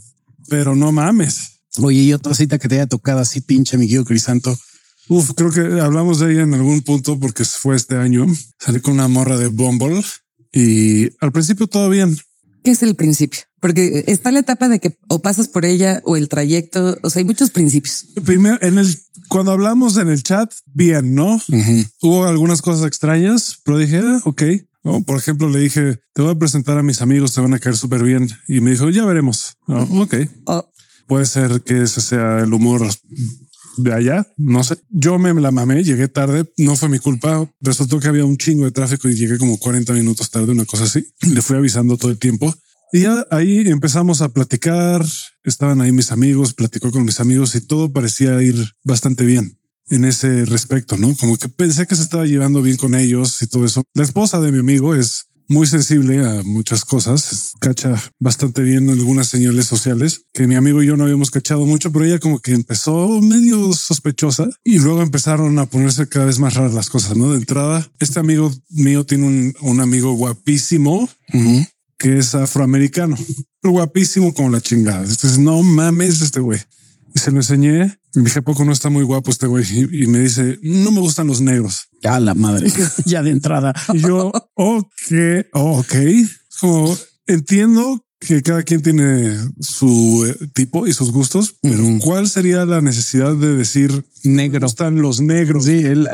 [0.47, 1.61] pero no mames.
[1.77, 4.57] Oye, y otra cita que te haya tocado así, pinche mi Guido Crisanto.
[5.07, 8.27] Uf, creo que hablamos de ella en algún punto porque fue este año.
[8.59, 10.03] Salí con una morra de Bumble
[10.51, 12.17] y al principio todo bien.
[12.63, 13.41] ¿Qué es el principio?
[13.59, 16.97] Porque está la etapa de que o pasas por ella o el trayecto.
[17.01, 18.05] O sea, hay muchos principios.
[18.23, 18.95] Primero, en el,
[19.27, 21.41] cuando hablamos en el chat, bien, ¿no?
[22.01, 24.43] Hubo algunas cosas extrañas, pero dije, ah, ok.
[24.83, 25.03] ¿No?
[25.03, 27.75] Por ejemplo, le dije, te voy a presentar a mis amigos, te van a caer
[27.75, 28.29] súper bien.
[28.47, 29.57] Y me dijo, ya veremos.
[29.67, 30.15] Ah, ok.
[30.45, 30.71] O
[31.07, 32.87] Puede ser que ese sea el humor
[33.77, 34.77] de allá, no sé.
[34.89, 37.51] Yo me la mamé, llegué tarde, no fue mi culpa.
[37.61, 40.83] Resultó que había un chingo de tráfico y llegué como 40 minutos tarde, una cosa
[40.83, 41.07] así.
[41.21, 42.53] Le fui avisando todo el tiempo.
[42.91, 45.03] Y ya ahí empezamos a platicar,
[45.43, 49.58] estaban ahí mis amigos, platicó con mis amigos y todo parecía ir bastante bien
[49.89, 51.15] en ese respecto, ¿no?
[51.15, 53.83] Como que pensé que se estaba llevando bien con ellos y todo eso.
[53.93, 59.27] La esposa de mi amigo es muy sensible a muchas cosas, cacha bastante bien algunas
[59.27, 62.53] señales sociales que mi amigo y yo no habíamos cachado mucho, pero ella como que
[62.53, 67.31] empezó medio sospechosa y luego empezaron a ponerse cada vez más raras las cosas, ¿no?
[67.31, 71.09] De entrada, este amigo mío tiene un, un amigo guapísimo
[71.97, 73.17] que es afroamericano,
[73.63, 75.01] guapísimo como la chingada.
[75.01, 76.59] Entonces, no mames este güey.
[77.15, 79.65] Se lo enseñé y dije, "¿A poco no está muy guapo este güey.
[79.71, 81.89] Y, y me dice, no me gustan los negros.
[82.03, 82.71] A la madre.
[83.05, 83.73] ya de entrada.
[83.93, 85.11] Y yo, ok,
[85.53, 85.95] ok.
[86.59, 86.97] Como
[87.27, 91.83] entiendo que cada quien tiene su eh, tipo y sus gustos, pero.
[92.03, 94.67] ¿cuál sería la necesidad de decir Negro.
[94.67, 95.65] están los negros?
[95.65, 96.07] Sí, el,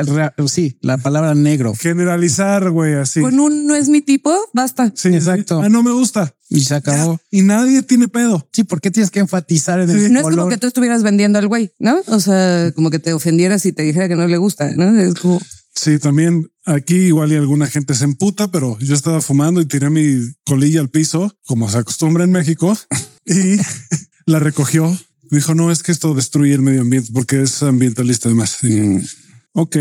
[0.48, 1.74] sí, la palabra negro.
[1.74, 3.22] Generalizar, güey, así.
[3.22, 4.92] con un no es mi tipo, basta.
[4.96, 5.62] Sí, Exacto.
[5.62, 6.36] Ah, no me gusta.
[6.48, 7.20] Y se acabó.
[7.32, 8.48] Y nadie tiene pedo.
[8.54, 10.06] Sí, ¿por qué tienes que enfatizar en Sí.
[10.06, 11.98] el No es como que tú estuvieras vendiendo al güey, ¿no?
[12.08, 14.96] O sea, como que te ofendieras y te dijera que no le gusta, ¿no?
[15.00, 15.42] Es como,
[15.76, 19.90] Sí, también aquí igual y alguna gente se emputa, pero yo estaba fumando y tiré
[19.90, 22.76] mi colilla al piso, como se acostumbra en México,
[23.26, 23.58] y
[24.26, 24.98] la recogió.
[25.30, 28.58] Dijo, no, es que esto destruye el medio ambiente porque es ambientalista además.
[28.62, 29.00] Mm.
[29.54, 29.78] ok,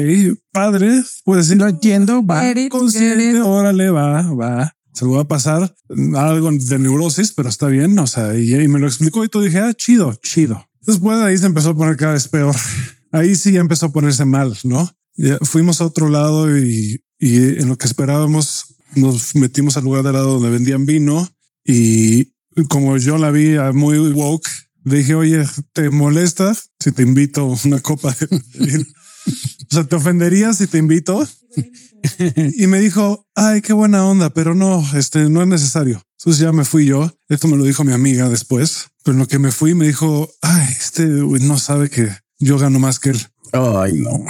[0.51, 2.51] padre, puedes decir, Lo entiendo, va.
[2.51, 4.75] It, consciente, órale, va, va.
[4.95, 5.75] Se lo va a pasar
[6.17, 7.99] algo de neurosis, pero está bien.
[7.99, 10.65] O sea, y, y me lo explicó y todo dije, ah, chido, chido.
[10.83, 12.55] Después de ahí se empezó a poner cada vez peor.
[13.11, 14.91] Ahí sí ya empezó a ponerse mal, ¿no?
[15.17, 20.03] Ya fuimos a otro lado y, y en lo que esperábamos nos metimos al lugar
[20.03, 21.29] de lado donde vendían vino
[21.65, 22.33] y
[22.69, 24.49] como yo la vi a muy woke,
[24.85, 28.85] le dije, oye, ¿te molesta si te invito una copa de vino?
[29.27, 31.27] O sea, ¿te ofenderías si te invito?
[32.59, 36.03] Y me dijo, ay, qué buena onda, pero no, este no es necesario.
[36.19, 37.11] Entonces ya me fui yo.
[37.31, 40.31] Esto me lo dijo mi amiga después, pero en lo que me fui me dijo,
[40.43, 43.21] ay, este no sabe que yo gano más que él.
[43.53, 44.23] Ay, no.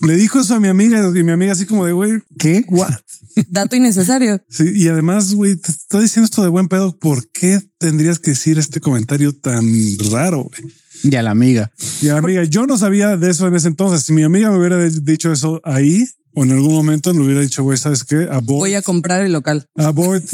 [0.00, 2.64] Le dijo eso a mi amiga y mi amiga así como de, güey, ¿qué?
[2.68, 2.90] What?
[3.48, 4.42] Dato innecesario.
[4.48, 6.96] Sí, y además, güey, te estoy diciendo esto de buen pedo.
[6.98, 9.64] ¿Por qué tendrías que decir este comentario tan
[10.10, 10.44] raro?
[10.44, 10.72] güey?
[11.02, 11.70] Y a la amiga.
[12.02, 14.02] Y a la amiga, yo no sabía de eso en ese entonces.
[14.04, 17.62] Si mi amiga me hubiera dicho eso ahí o en algún momento, le hubiera dicho,
[17.62, 18.28] güey, ¿sabes qué?
[18.30, 19.66] Abort, Voy a comprar el local.
[19.76, 20.24] abort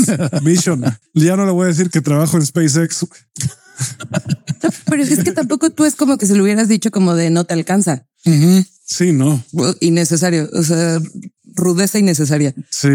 [0.43, 0.85] mission.
[1.15, 3.07] Ya no le voy a decir que trabajo en SpaceX.
[4.87, 7.45] Pero es que tampoco tú es como que se lo hubieras dicho como de no
[7.45, 8.07] te alcanza.
[8.87, 9.45] Sí, no.
[9.81, 10.49] Innecesario.
[10.53, 11.01] O sea,
[11.55, 12.55] rudeza innecesaria.
[12.71, 12.89] Sí.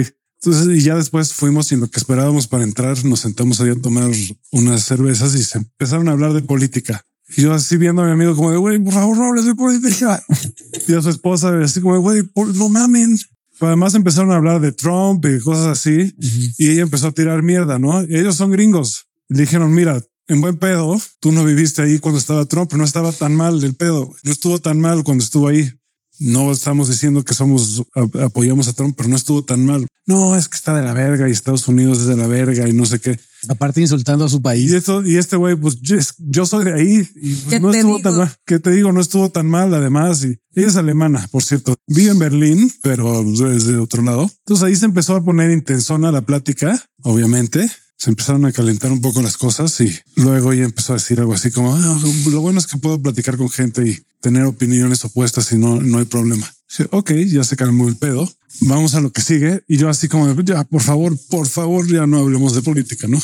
[0.43, 3.69] Entonces, y ya después fuimos y en lo que esperábamos para entrar, nos sentamos ahí
[3.69, 4.09] a tomar
[4.51, 7.05] unas cervezas y se empezaron a hablar de política.
[7.37, 9.53] Y yo así viendo a mi amigo como de, güey, por favor, no hables de
[9.55, 10.23] política.
[10.87, 13.17] Y a su esposa así como de, güey, por- no mamen.
[13.59, 16.15] Pero además empezaron a hablar de Trump y cosas así.
[16.57, 18.01] Y ella empezó a tirar mierda, ¿no?
[18.03, 19.05] Y ellos son gringos.
[19.29, 23.11] Le dijeron, mira, en buen pedo, tú no viviste ahí cuando estaba Trump, no estaba
[23.11, 24.11] tan mal el pedo.
[24.23, 25.69] No estuvo tan mal cuando estuvo ahí.
[26.23, 27.83] No estamos diciendo que somos
[28.21, 29.87] apoyamos a Trump, pero no estuvo tan mal.
[30.05, 32.73] No, es que está de la verga y Estados Unidos es de la verga y
[32.73, 33.19] no sé qué.
[33.49, 34.71] Aparte insultando a su Y país.
[34.71, 37.97] esto, y este güey, pues yo, soy de ahí y pues, ¿Qué no te estuvo
[37.97, 38.09] digo?
[38.09, 38.31] tan mal.
[38.45, 38.91] ¿Qué te digo?
[38.91, 39.73] No estuvo tan mal.
[39.73, 41.75] Además, y ella es alemana, por cierto.
[41.87, 44.29] Vive en Berlín, pero es de otro lado.
[44.45, 47.67] Entonces ahí se empezó a poner intensona la plática, obviamente.
[48.01, 51.35] Se empezaron a calentar un poco las cosas y luego ella empezó a decir algo
[51.35, 51.99] así como "Ah,
[52.31, 55.99] lo bueno es que puedo platicar con gente y tener opiniones opuestas y no, no
[55.99, 56.51] hay problema.
[56.67, 58.27] Dije, ok, ya se calmó el pedo.
[58.61, 59.61] Vamos a lo que sigue.
[59.67, 63.21] Y yo así como ya, por favor, por favor, ya no hablemos de política, ¿no?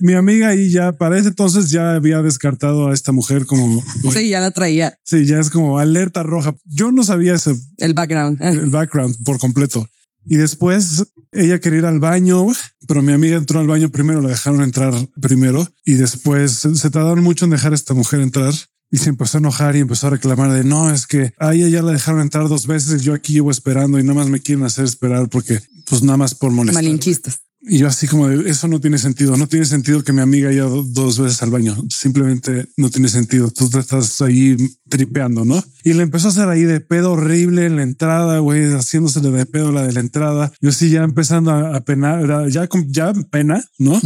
[0.00, 3.82] Mi amiga ahí ya para ese entonces ya había descartado a esta mujer como
[4.12, 6.54] Sí, ya la traía sí, ya es como alerta roja.
[6.66, 8.42] Yo no sabía ese el background.
[8.42, 9.88] el background por completo.
[10.26, 12.46] Y después ella quería ir al baño,
[12.86, 17.22] pero mi amiga entró al baño primero, la dejaron entrar primero y después se tardaron
[17.22, 18.54] mucho en dejar a esta mujer entrar.
[18.88, 21.68] Y se empezó a enojar y empezó a reclamar de no, es que a ella
[21.68, 23.02] ya la dejaron entrar dos veces.
[23.02, 25.60] Yo aquí llevo esperando y nada más me quieren hacer esperar porque
[25.90, 26.84] pues nada más por molestar.
[26.84, 27.40] Malinchistas.
[27.60, 29.36] Y yo así como de, eso no tiene sentido.
[29.36, 31.76] No tiene sentido que mi amiga haya dos veces al baño.
[31.88, 33.50] Simplemente no tiene sentido.
[33.50, 34.56] Tú te estás ahí
[34.88, 35.62] tripeando, ¿no?
[35.82, 39.46] Y le empezó a hacer ahí de pedo horrible en la entrada, güey, haciéndosele de
[39.46, 40.52] pedo la de la entrada.
[40.60, 44.00] Yo sí ya empezando a, penar, ya con ya pena, ¿no?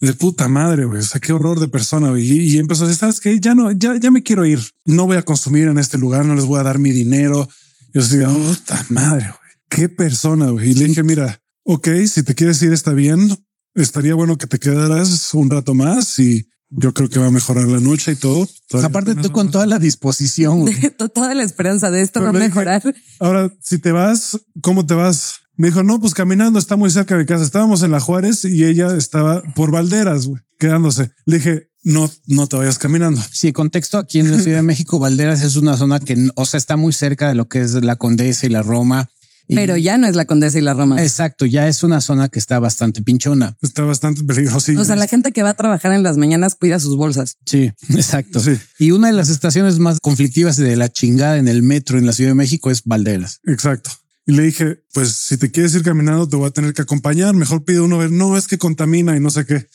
[0.00, 1.00] De puta madre, güey.
[1.00, 2.26] O sea, qué horror de persona, güey.
[2.26, 4.60] Y, y empezó a decir, sabes que ya no, ya, ya me quiero ir.
[4.84, 7.48] No voy a consumir en este lugar, no les voy a dar mi dinero.
[7.92, 9.46] Yo oh, puta madre, güey.
[9.68, 10.70] Qué persona, güey.
[10.70, 13.36] Y le dije, mira, ok, si te quieres ir está bien.
[13.74, 17.68] Estaría bueno que te quedaras un rato más y yo creo que va a mejorar
[17.68, 18.48] la noche y todo.
[18.68, 20.64] Todavía Aparte tú con toda la disposición.
[21.14, 22.82] Toda la esperanza de esto va a dije- mejorar.
[23.20, 25.34] Ahora, si te vas, ¿cómo te vas?
[25.56, 27.44] Me dijo, no, pues caminando está muy cerca de mi casa.
[27.44, 31.10] Estábamos en la Juárez y ella estaba por Valderas, güey, quedándose.
[31.24, 33.20] Le dije, no, no te vayas caminando.
[33.30, 36.58] Sí, contexto aquí en la Ciudad de México, Valderas es una zona que, o sea,
[36.58, 39.08] está muy cerca de lo que es la Condesa y la Roma.
[39.48, 41.02] Pero ya no es la Condesa y la Roma.
[41.02, 43.56] exacto, ya es una zona que está bastante pinchona.
[43.62, 44.72] Está bastante peligroso.
[44.78, 47.36] O sea, la gente que va a trabajar en las mañanas cuida sus bolsas.
[47.46, 48.40] Sí, exacto.
[48.40, 48.58] Sí.
[48.78, 52.12] Y una de las estaciones más conflictivas de la chingada en el metro en la
[52.12, 53.40] Ciudad de México es Valderas.
[53.44, 53.90] Exacto.
[54.28, 57.34] Y le dije, pues si te quieres ir caminando, te voy a tener que acompañar.
[57.34, 58.10] Mejor pide uno ver.
[58.10, 59.68] No es que contamina y no sé qué.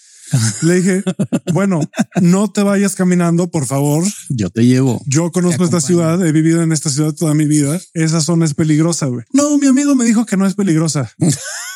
[0.62, 1.04] Le dije,
[1.54, 1.82] bueno,
[2.22, 4.04] no te vayas caminando, por favor.
[4.30, 5.02] Yo te llevo.
[5.06, 7.80] Yo conozco esta ciudad, he vivido en esta ciudad toda mi vida.
[7.94, 9.26] Esa zona es peligrosa, güey.
[9.34, 11.12] No, mi amigo me dijo que no es peligrosa.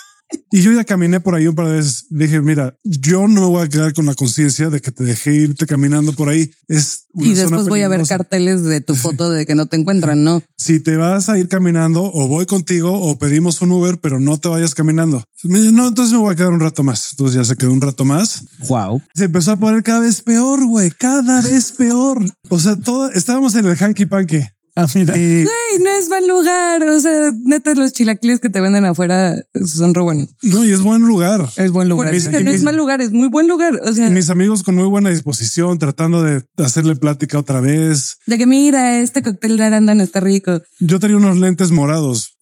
[0.51, 2.05] y yo ya caminé por ahí un par de veces.
[2.09, 5.34] Dije, mira, yo no me voy a quedar con la conciencia de que te dejé
[5.34, 6.51] irte caminando por ahí.
[6.67, 9.65] Es una Y zona después voy a ver carteles de tu foto de que no
[9.67, 10.41] te encuentran, ¿no?
[10.57, 14.39] Si te vas a ir caminando o voy contigo o pedimos un Uber, pero no
[14.39, 15.23] te vayas caminando.
[15.43, 17.09] Me dice, no, entonces me voy a quedar un rato más.
[17.11, 18.45] Entonces ya se quedó un rato más.
[18.67, 19.01] Wow.
[19.13, 22.26] Se empezó a poner cada vez peor, güey, cada vez peor.
[22.49, 24.39] O sea, todo estábamos en el hanky panky.
[24.78, 25.13] Ah, mira.
[25.13, 25.45] Güey,
[25.82, 26.84] no es buen lugar.
[26.84, 30.30] O sea, neta, los chilaquiles que te venden afuera son re buenos.
[30.41, 31.47] no, y es buen lugar.
[31.55, 32.13] Es buen lugar.
[32.13, 33.80] Eso que no es mal lugar, es muy buen lugar.
[33.86, 38.17] O sea, mis amigos con muy buena disposición, tratando de hacerle plática otra vez.
[38.26, 40.61] de que mira, este cóctel de arándano está rico.
[40.80, 42.36] Yo tenía unos lentes morados.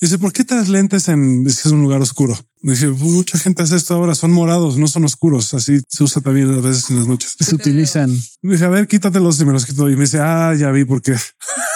[0.00, 2.36] Dice, ¿por qué traes lentes en si es un lugar oscuro?
[2.62, 5.54] Dice, mucha gente hace esto ahora, son morados, no son oscuros.
[5.54, 7.36] Así se usa también a veces en las noches.
[7.38, 8.10] Se utilizan.
[8.42, 9.88] Dije, a ver, quítatelos y me los quito.
[9.88, 11.14] Y me dice, ah, ya vi por qué.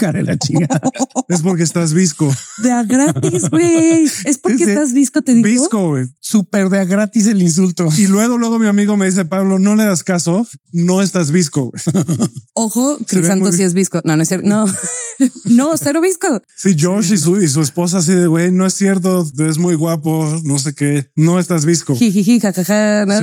[0.00, 0.80] De la chingada.
[1.28, 2.34] Es porque estás visco.
[2.58, 4.04] De a gratis, güey.
[4.24, 5.46] Es porque estás disco, te digo.
[5.46, 6.06] Visco, güey.
[6.18, 7.88] Súper de a gratis el insulto.
[7.96, 11.70] Y luego, luego mi amigo me dice, Pablo, no le das caso, no estás visco.
[11.70, 11.82] güey".
[12.54, 14.00] Ojo, Crisanto sí es visco.
[14.04, 14.48] No, no es cierto.
[14.48, 14.64] No,
[15.44, 16.42] no, cero visco.
[16.56, 19.74] Sí, Josh y su, y su esposa así de, güey, no es cierto, es muy
[19.74, 21.94] guapo, no sé qué, no estás visco.
[21.94, 23.06] Jijiji, jajaja.
[23.06, 23.14] ¿no?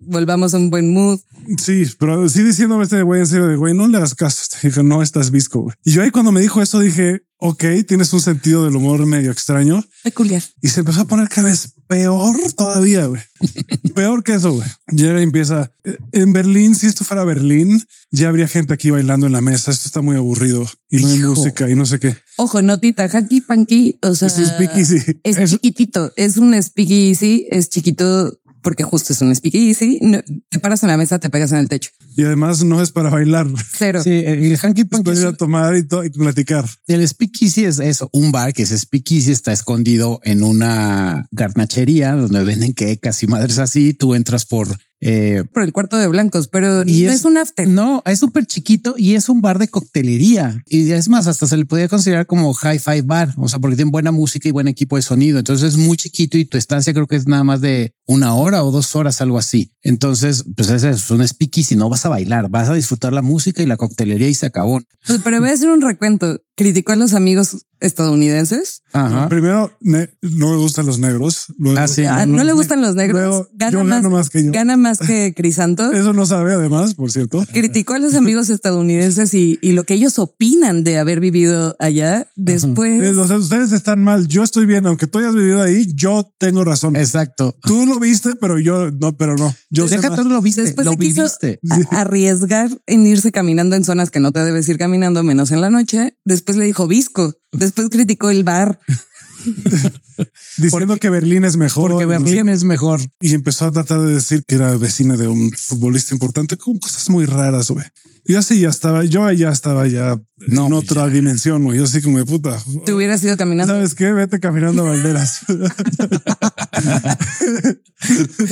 [0.00, 1.20] Volvamos a un buen mood.
[1.58, 4.42] Sí, pero sí diciéndome este güey en serio de, güey, no le das caso.
[4.62, 5.62] Dije, no estás visco.
[5.62, 5.74] güey.
[5.84, 9.04] Y yo yo ahí cuando me dijo eso dije, ok, tienes un sentido del humor
[9.04, 9.84] medio extraño.
[10.02, 10.42] Peculiar.
[10.62, 13.20] Y se empezó a poner cada vez peor todavía, güey.
[13.94, 14.66] peor que eso, güey.
[14.92, 16.74] Ya empieza eh, en Berlín.
[16.74, 19.70] Si esto fuera Berlín, ya habría gente aquí bailando en la mesa.
[19.72, 21.34] Esto está muy aburrido y no hay Hijo.
[21.34, 22.16] música y no sé qué.
[22.36, 28.82] Ojo, notita, Hanky Panky, o sea, Es es chiquitito, es un speakeasy, es chiquito porque
[28.84, 29.98] justo es un speakeasy.
[30.02, 31.90] No, te paras en la mesa, te pegas en el techo.
[32.16, 33.46] Y además no es para bailar,
[33.78, 34.02] Cero.
[34.02, 36.64] Sí, el hanky panky para es ir a tomar y, to- y platicar.
[36.86, 42.42] El speakeasy es eso, un bar que es speakeasy, está escondido en una garnachería donde
[42.44, 43.94] venden quecas y madres así.
[43.94, 44.68] Tú entras por
[45.00, 47.66] eh, Por el cuarto de blancos, pero Y no es- es un after.
[47.68, 50.62] No, es súper chiquito y es un bar de coctelería.
[50.66, 53.90] Y es más, hasta se le podría considerar como hi-fi bar, o sea, porque tiene
[53.90, 55.38] buena música y buen equipo de sonido.
[55.38, 58.64] Entonces es muy chiquito y tu estancia creo que es nada más de una hora
[58.64, 59.72] o dos horas, algo así.
[59.82, 63.62] Entonces, pues ese es un speakeasy, no vas a bailar, vas a disfrutar la música
[63.62, 64.80] y la coctelería y se acabó.
[65.06, 66.40] Pues, pero voy a hacer un recuento.
[66.56, 68.82] Criticó a los amigos estadounidenses.
[68.92, 69.28] Ajá.
[69.28, 71.46] Primero, ne- no me gustan los negros.
[71.58, 72.04] Luego, Ah, sí.
[72.04, 73.20] Ah, no le gustan los negros.
[73.20, 74.52] Luego, Gana yo más, gano más que yo.
[74.52, 75.92] gana más que Crisanto.
[75.92, 77.44] Eso no sabe además, por cierto.
[77.52, 82.26] Criticó a los amigos estadounidenses y, y lo que ellos opinan de haber vivido allá.
[82.36, 84.26] Después, Eh, o sea, ustedes están mal.
[84.26, 84.86] Yo estoy bien.
[84.86, 86.96] Aunque tú hayas vivido ahí, yo tengo razón.
[86.96, 87.56] Exacto.
[87.62, 89.54] Tú lo viste, pero yo no, pero no.
[89.70, 91.60] Yo sé Deja tú lo viste, después lo viviste.
[91.90, 95.70] arriesgar en irse caminando en zonas que no te debes ir caminando, menos en la
[95.70, 96.16] noche.
[96.24, 97.34] Después le dijo visco.
[97.52, 98.78] Después criticó el bar.
[100.58, 101.90] diciendo que Berlín es mejor.
[101.90, 103.00] Porque Berlín es mejor.
[103.20, 107.08] Y empezó a tratar de decir que era vecina de un futbolista importante, con cosas
[107.10, 107.86] muy raras, güey.
[108.24, 111.78] Yo así ya estaba, yo ya estaba ya No, en otra dimensión, güey.
[111.78, 112.62] Yo así como de puta.
[112.84, 113.72] Te hubieras ido caminando.
[113.74, 114.12] ¿Sabes qué?
[114.12, 115.40] Vete caminando a Valderas.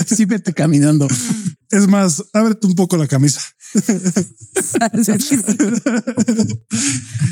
[0.07, 1.09] Sí, vete caminando.
[1.71, 3.41] es más, ábrete un poco la camisa.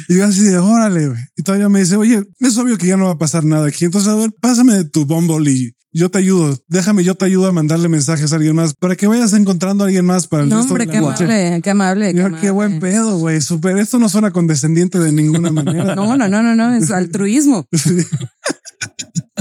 [0.08, 1.20] Y yo así de órale, güey.
[1.36, 3.84] Y todavía me dice, oye, es obvio que ya no va a pasar nada aquí.
[3.84, 6.56] Entonces, a ver, pásame tu Bumble y yo te ayudo.
[6.68, 9.86] Déjame, yo te ayudo a mandarle mensajes a alguien más para que vayas encontrando a
[9.86, 11.24] alguien más para el No, resto hombre, de qué noche.
[11.24, 12.14] amable, qué amable.
[12.14, 12.40] Yo, amable.
[12.42, 13.40] qué buen pedo, güey.
[13.40, 13.78] Super.
[13.78, 15.94] Esto no suena condescendiente de ninguna manera.
[15.96, 17.66] No, no, no, no, no, es altruismo.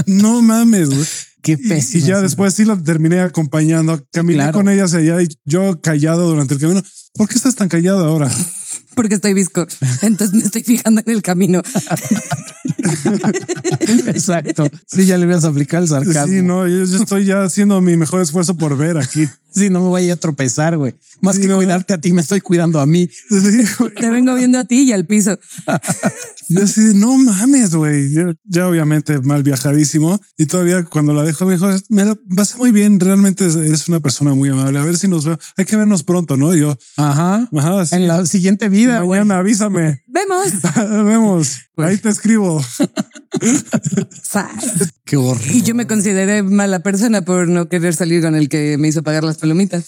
[0.06, 1.06] No mames, güey.
[1.46, 2.06] Qué Y, y pésimo.
[2.06, 4.04] ya después sí la terminé acompañando.
[4.12, 4.52] Caminé claro.
[4.52, 6.82] con ella hacia allá y yo callado durante el camino.
[7.14, 8.28] ¿Por qué estás tan callado ahora?
[8.94, 9.66] Porque estoy visco.
[10.02, 11.62] Entonces me estoy fijando en el camino.
[14.06, 14.68] Exacto.
[14.86, 16.26] Sí, ya le voy a aplicar el sarcasmo.
[16.32, 19.28] Sí, no, yo, yo estoy ya haciendo mi mejor esfuerzo por ver aquí.
[19.54, 20.94] Sí, no me voy a tropezar, güey.
[21.20, 21.56] Más Sí, que no.
[21.56, 23.08] cuidarte a ti, me estoy cuidando a mí.
[23.98, 25.38] Te vengo viendo a ti y al piso.
[26.48, 28.12] Yo así de no mames, güey.
[28.12, 32.56] Yo ya obviamente mal viajadísimo y todavía cuando la dejo me dijo, me la pasé
[32.58, 33.00] muy bien.
[33.00, 34.78] Realmente eres una persona muy amable.
[34.78, 35.38] A ver si nos veo.
[35.56, 36.54] Hay que vernos pronto, no?
[36.54, 37.48] Y yo, Ajá.
[37.56, 37.96] ajá, sí.
[37.96, 39.20] En la siguiente vida, güey.
[39.20, 40.02] mañana avísame.
[40.06, 40.46] Vemos.
[41.04, 41.56] Vemos.
[41.76, 42.62] Ahí te escribo.
[45.04, 45.40] Qué horror.
[45.52, 49.02] Y yo me consideré mala persona por no querer salir con el que me hizo
[49.02, 49.84] pagar las palomitas.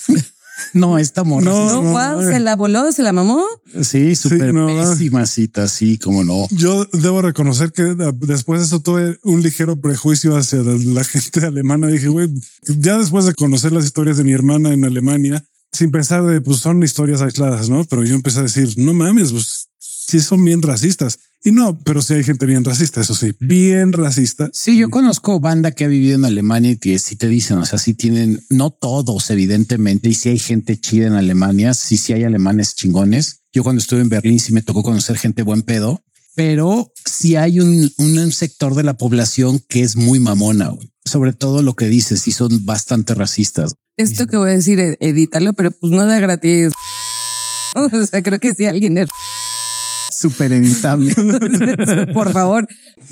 [0.75, 1.45] No, esta morra.
[1.45, 2.29] No, No, no, wow, no.
[2.29, 3.45] se la voló, se la mamó.
[3.83, 6.47] Sí, súper no, pésima cita, sí, como no.
[6.51, 7.83] Yo debo reconocer que
[8.21, 11.87] después de eso tuve un ligero prejuicio hacia la, la gente alemana.
[11.89, 12.29] Dije, güey,
[12.67, 16.59] ya después de conocer las historias de mi hermana en Alemania, sin pensar de, pues
[16.59, 17.85] son historias aisladas, ¿no?
[17.85, 21.19] Pero yo empecé a decir, no mames, pues sí son bien racistas.
[21.45, 24.51] Y no, pero sí hay gente bien racista, eso sí, bien racista.
[24.53, 27.65] Sí, yo conozco banda que ha vivido en Alemania y que sí te dicen, o
[27.67, 32.13] sea, sí tienen, no todos, evidentemente, y sí hay gente chida en Alemania, sí, sí
[32.13, 33.43] hay alemanes chingones.
[33.53, 36.03] Yo cuando estuve en Berlín sí me tocó conocer gente buen pedo,
[36.35, 40.91] pero sí hay un, un sector de la población que es muy mamona, güey.
[41.05, 43.75] sobre todo lo que dices, y son bastante racistas.
[43.97, 46.73] Esto que voy a decir, ed- edítalo, pero pues no da gratis.
[47.77, 49.09] O sea, creo que si alguien es,
[50.19, 51.15] Súper evitable.
[52.15, 52.67] por favor.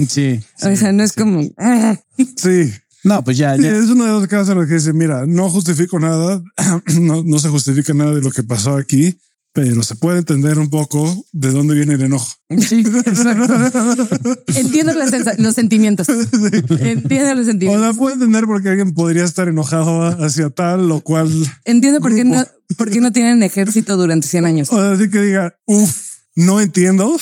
[0.08, 0.40] sí.
[0.62, 1.96] O sea, no es como, ah,
[2.36, 2.72] Sí.
[3.04, 6.00] No, pues ya, es uno de los casos en los que dice, mira, no justifico
[6.00, 6.42] nada,
[7.00, 9.16] no, no se justifica nada de lo que pasó aquí,
[9.52, 12.34] pero se puede entender un poco de dónde viene el enojo.
[12.58, 14.36] Sí, exacto.
[14.56, 14.92] entiendo
[15.38, 16.08] los sentimientos.
[16.08, 17.84] Entiendo los O sentimientos.
[17.84, 21.30] sea, puedo entender por qué alguien podría estar enojado hacia tal o cual.
[21.64, 22.44] Entiendo por qué no,
[22.76, 24.72] por qué no tienen ejército durante 100 años.
[24.72, 26.05] O así que diga, uff,
[26.36, 27.18] no entiendo.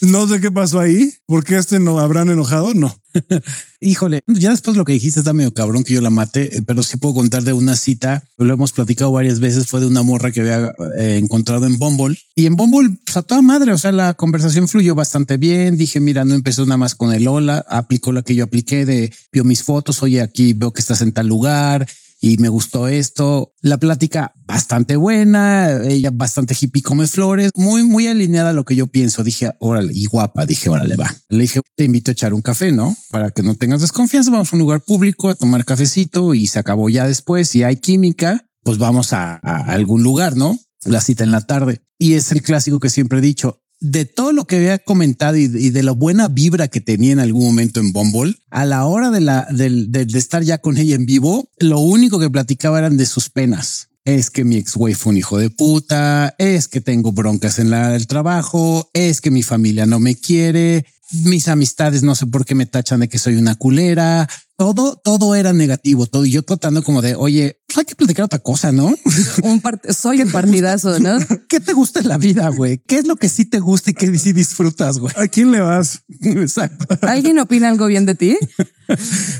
[0.00, 1.12] No sé qué pasó ahí.
[1.26, 2.72] ¿Por qué este no habrán enojado?
[2.72, 2.94] No.
[3.80, 6.84] Híjole, ya después lo que dijiste está medio cabrón que yo la mate, eh, pero
[6.84, 8.22] sí puedo contar de una cita.
[8.36, 9.66] Lo hemos platicado varias veces.
[9.66, 13.22] Fue de una morra que había eh, encontrado en Bumble y en Bumble, pues a
[13.22, 13.72] toda madre.
[13.72, 15.76] O sea, la conversación fluyó bastante bien.
[15.76, 19.12] Dije, mira, no empezó nada más con el hola, aplicó la que yo apliqué de
[19.32, 20.02] vio mis fotos.
[20.04, 21.88] Oye, aquí veo que estás en tal lugar.
[22.20, 23.54] Y me gustó esto.
[23.60, 28.76] La plática bastante buena, ella bastante hippie come flores, muy, muy alineada a lo que
[28.76, 29.22] yo pienso.
[29.22, 31.14] Dije, órale, y guapa, dije, órale, va.
[31.28, 32.96] Le dije, te invito a echar un café, ¿no?
[33.10, 36.58] Para que no tengas desconfianza, vamos a un lugar público a tomar cafecito y se
[36.58, 37.48] acabó ya después.
[37.48, 40.58] Si hay química, pues vamos a, a algún lugar, ¿no?
[40.84, 41.82] La cita en la tarde.
[41.98, 45.46] Y es el clásico que siempre he dicho, de todo lo que había comentado y,
[45.46, 49.20] de la buena vibra que tenía en algún momento en Bumble, a la hora de
[49.20, 53.30] la de, estar ya con ella en vivo, lo único que platicaba eran de sus
[53.30, 53.88] penas.
[54.04, 57.70] Es que mi ex güey fue un hijo de puta, es que tengo broncas en
[57.70, 60.86] la, el trabajo, es que mi familia no me quiere,
[61.24, 64.28] mis amistades no sé por qué me tachan de que soy una culera.
[64.58, 66.26] Todo, todo era negativo, todo.
[66.26, 68.92] Y yo tratando como de, oye, pues hay que platicar otra cosa, ¿no?
[69.44, 71.16] Un soy el partidazo, ¿no?
[71.48, 72.78] ¿Qué te gusta en la vida, güey?
[72.78, 75.14] ¿Qué es lo que sí te gusta y que sí disfrutas, güey?
[75.16, 76.02] ¿A quién le vas?
[76.20, 76.98] Exacto.
[77.06, 78.36] ¿Alguien opina algo bien de ti?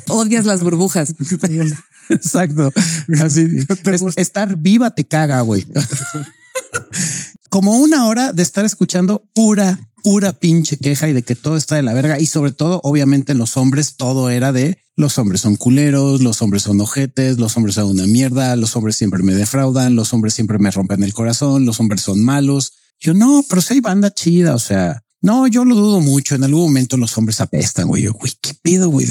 [0.06, 1.12] Odias las burbujas.
[2.10, 2.72] Exacto.
[3.20, 3.48] Así
[4.14, 5.66] estar viva te caga, güey.
[7.50, 11.76] Como una hora de estar escuchando pura pura pinche queja y de que todo está
[11.76, 12.18] de la verga.
[12.20, 16.64] Y sobre todo, obviamente, los hombres, todo era de los hombres son culeros, los hombres
[16.64, 20.58] son ojetes, los hombres son una mierda, los hombres siempre me defraudan, los hombres siempre
[20.58, 22.72] me rompen el corazón, los hombres son malos.
[22.98, 24.56] Yo no, pero si banda chida.
[24.56, 26.34] O sea, no, yo lo dudo mucho.
[26.34, 28.08] En algún momento los hombres apestan, güey.
[28.08, 29.06] Güey, qué pido, güey.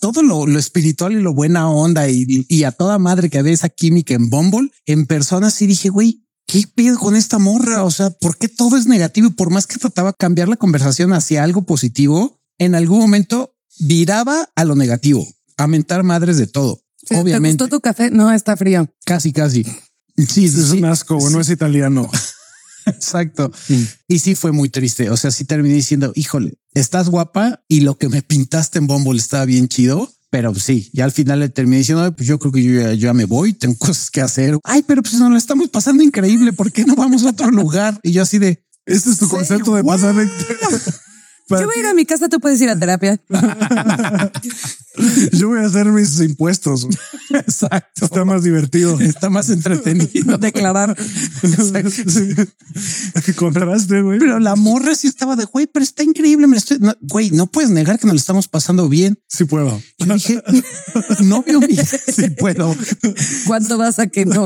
[0.00, 3.70] Todo lo, espiritual y lo buena onda y, y, a toda madre que había esa
[3.70, 5.50] química en Bumble en persona.
[5.50, 7.84] Sí dije, güey, ¿qué pido con esta morra?
[7.84, 9.28] O sea, ¿por qué todo es negativo?
[9.28, 13.54] Y por más que trataba de cambiar la conversación hacia algo positivo, en algún momento
[13.78, 15.26] viraba a lo negativo,
[15.56, 16.82] a mentar madres de todo.
[17.10, 17.58] Obviamente.
[17.58, 18.10] ¿Te gustó tu café?
[18.10, 18.88] No, está frío.
[19.04, 19.64] Casi, casi.
[20.16, 22.08] Sí, es un asco, no es italiano.
[22.86, 23.50] Exacto.
[24.08, 25.10] Y sí fue muy triste.
[25.10, 29.18] O sea, sí terminé diciendo, híjole, estás guapa y lo que me pintaste en Bumble
[29.18, 32.62] estaba bien chido pero sí, ya al final le terminé diciendo, pues yo creo que
[32.62, 34.58] yo ya, me voy, tengo cosas que hacer.
[34.64, 36.54] Ay, pero pues nos lo estamos pasando increíble.
[36.54, 38.00] ¿Por qué no vamos a otro lugar?
[38.02, 40.14] Y yo así de, este es tu concepto de pasar.
[41.60, 43.20] Yo voy a ir a mi casa, tú puedes ir a terapia.
[45.32, 46.86] Yo voy a hacer mis impuestos.
[47.30, 48.04] Exacto.
[48.04, 49.00] Está más divertido.
[49.00, 50.96] Está más entretenido declarar.
[53.24, 54.18] que contraste, güey.
[54.18, 56.46] Pero la morra sí estaba de güey, pero está increíble.
[56.46, 59.18] Me estoy, güey, no puedes negar que nos lo estamos pasando bien.
[59.28, 59.80] Sí puedo.
[59.98, 60.42] Yo dije,
[61.20, 61.82] no veo bien.
[62.12, 62.76] Sí puedo.
[63.46, 64.44] ¿Cuánto vas a que no?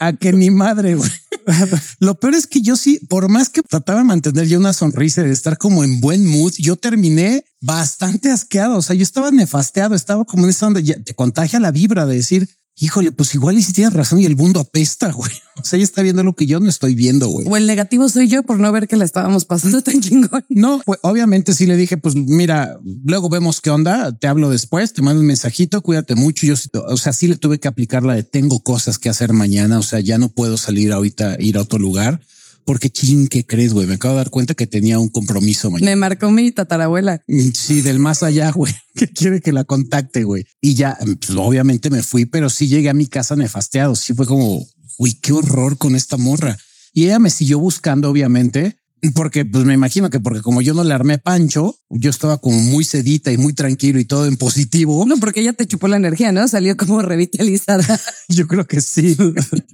[0.00, 1.10] A que, ni madre, güey.
[2.00, 5.22] Lo peor es que yo sí, por más que trataba de mantener yo una sonrisa
[5.22, 8.76] de estar como en buen mood, yo terminé bastante asqueado.
[8.76, 12.06] O sea, yo estaba nefasteado, estaba como en esa onda, ya te contagia la vibra
[12.06, 15.30] de decir, híjole, pues igual y si tienes razón y el mundo apesta, güey.
[15.54, 17.46] O sea, ella está viendo lo que yo no estoy viendo, güey.
[17.46, 20.42] O el negativo soy yo por no ver que la estábamos pasando tan chingón.
[20.48, 24.94] No, pues obviamente sí le dije, pues mira, luego vemos qué onda, te hablo después,
[24.94, 26.46] te mando un mensajito, cuídate mucho.
[26.46, 26.54] Yo,
[26.86, 29.82] o sea, sí le tuve que aplicar la de tengo cosas que hacer mañana, o
[29.82, 32.20] sea, ya no puedo salir ahorita, ir a otro lugar
[32.64, 33.86] porque ching, ¿qué crees, güey?
[33.86, 35.90] Me acabo de dar cuenta que tenía un compromiso mañana.
[35.90, 37.22] Me marcó mi tatarabuela.
[37.26, 40.44] Mm, sí, del más allá, güey, que quiere que la contacte, güey.
[40.60, 43.96] Y ya, pues, obviamente me fui, pero sí llegué a mi casa nefasteado.
[43.96, 44.66] Sí fue como,
[44.98, 46.58] güey, qué horror con esta morra.
[46.92, 48.76] Y ella me siguió buscando, obviamente,
[49.10, 52.60] porque pues me imagino que porque como yo no le armé pancho, yo estaba como
[52.60, 55.04] muy sedita y muy tranquilo y todo en positivo.
[55.06, 56.46] No, porque ella te chupó la energía, ¿no?
[56.46, 58.00] Salió como revitalizada.
[58.28, 59.16] yo creo que sí.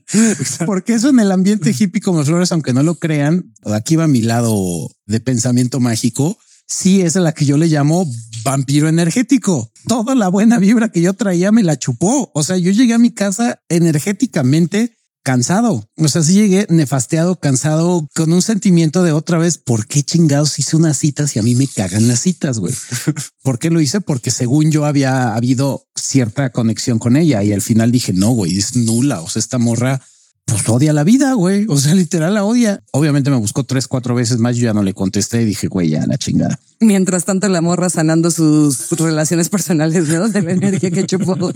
[0.66, 4.22] porque eso en el ambiente hippie como flores, aunque no lo crean, aquí va mi
[4.22, 6.38] lado de pensamiento mágico.
[6.66, 8.06] Sí, es la que yo le llamo
[8.44, 9.72] vampiro energético.
[9.86, 12.30] Toda la buena vibra que yo traía me la chupó.
[12.34, 15.88] O sea, yo llegué a mi casa energéticamente cansado.
[15.96, 20.58] O sea, sí llegué nefasteado, cansado, con un sentimiento de otra vez, ¿por qué chingados
[20.58, 22.74] hice unas citas y a mí me cagan las citas, güey?
[23.42, 24.00] ¿Por qué lo hice?
[24.00, 28.56] Porque según yo había habido cierta conexión con ella y al final dije, no, güey,
[28.58, 29.20] es nula.
[29.20, 30.00] O sea, esta morra
[30.48, 31.66] pues odia la vida, güey.
[31.68, 32.82] O sea, literal la odia.
[32.92, 34.56] Obviamente me buscó tres, cuatro veces más.
[34.56, 36.58] Yo ya no le contesté y dije, güey, ya la chingada.
[36.80, 40.28] Mientras tanto, la morra sanando sus relaciones personales ¿no?
[40.28, 41.36] de la energía que chupó.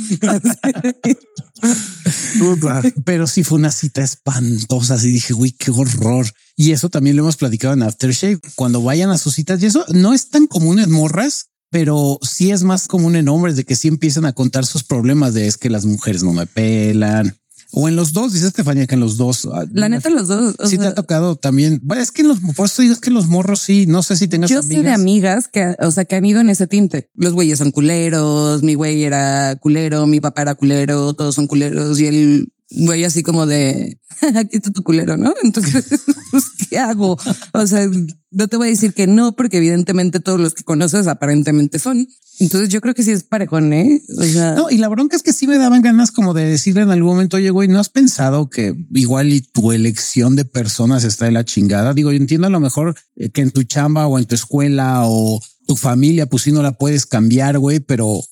[3.05, 4.95] Pero sí fue una cita espantosa.
[4.95, 6.27] Así dije, güey, qué horror.
[6.57, 8.41] Y eso también lo hemos platicado en Aftershave.
[8.57, 12.51] Cuando vayan a sus citas, y eso no es tan común en morras, pero sí
[12.51, 15.57] es más común en hombres de que sí empiezan a contar sus problemas de es
[15.57, 17.35] que las mujeres no me pelan,
[17.73, 19.49] o en los dos, dice Estefanía que en los dos.
[19.53, 20.55] Ah, la neta, los dos.
[20.65, 21.81] Sí, te ha tocado también.
[21.83, 24.17] Bueno, es que en los, por eso digo, es que los morros sí, no sé
[24.17, 24.51] si tengas.
[24.51, 27.11] Yo sé de amigas que, o sea, que han ido en ese tinte.
[27.15, 31.99] Los güeyes son culeros, mi güey era culero, mi papá era culero, todos son culeros
[31.99, 33.99] y el güey así como de
[34.37, 35.35] aquí está tu culero, ¿no?
[35.43, 35.87] Entonces,
[36.31, 37.19] pues, ¿qué hago?
[37.53, 37.89] O sea,
[38.31, 42.09] no te voy a decir que no, porque evidentemente todos los que conoces aparentemente son.
[42.39, 44.01] Entonces yo creo que sí es parejón, ¿eh?
[44.19, 46.83] O sea, No, y la bronca es que sí me daban ganas como de decirle
[46.83, 51.05] en algún momento, oye, güey, ¿no has pensado que igual y tu elección de personas
[51.05, 51.95] está de la chingada?
[51.95, 55.03] Digo, yo entiendo a lo mejor eh, que en tu chamba o en tu escuela
[55.05, 58.23] o tu familia, pues sí no la puedes cambiar, güey, pero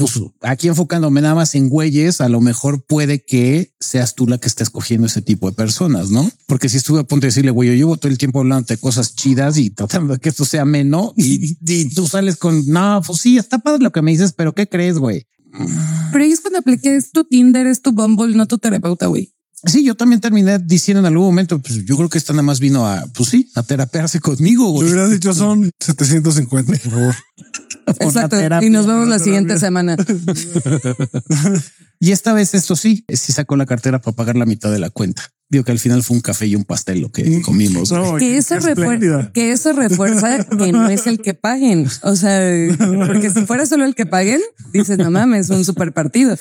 [0.00, 4.38] pues aquí enfocándome nada más en güeyes, a lo mejor puede que seas tú la
[4.38, 6.30] que está escogiendo ese tipo de personas, ¿no?
[6.46, 8.78] Porque si estuve a punto de decirle, güey, yo llevo todo el tiempo hablando de
[8.78, 11.54] cosas chidas y tratando de que esto sea menos y,
[11.94, 14.98] tú sales con, no, pues sí, está padre lo que me dices, pero ¿qué crees,
[14.98, 15.26] güey?
[16.12, 19.34] pero ahí es cuando apliqué, es tu Tinder, es tu Bumble, no tu terapeuta, güey.
[19.64, 22.60] Sí, yo también terminé diciendo en algún momento, pues yo creo que esta nada más
[22.60, 24.88] vino a, pues sí, a terapearse conmigo, Lo güey.
[24.88, 27.14] hubieras dicho son 750, por favor.
[28.00, 28.36] Exacto.
[28.38, 28.66] terapia.
[28.66, 29.96] Y nos vemos la siguiente semana.
[32.00, 34.90] Y esta vez esto sí, sí sacó la cartera para pagar la mitad de la
[34.90, 35.22] cuenta.
[35.52, 37.90] Digo que al final fue un café y un pastel lo que comimos.
[37.90, 38.02] güey.
[38.02, 38.54] No, Que eso,
[39.74, 41.88] que refuerza que no es el que paguen.
[42.02, 42.40] O sea,
[43.08, 44.40] porque si fuera solo el que paguen,
[44.72, 46.36] dices, no mames, un super partido.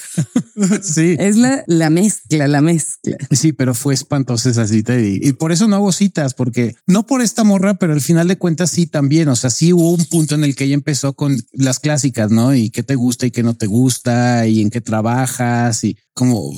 [0.83, 1.15] Sí.
[1.17, 3.17] Es la, la mezcla, la mezcla.
[3.31, 7.07] Sí, pero fue espantosa esa cita y, y por eso no hago citas, porque no
[7.07, 9.27] por esta morra, pero al final de cuentas sí también.
[9.29, 12.53] O sea, sí hubo un punto en el que ella empezó con las clásicas, ¿no?
[12.53, 14.81] Y qué te gusta y qué no te gusta y en qué
[15.83, 16.51] y como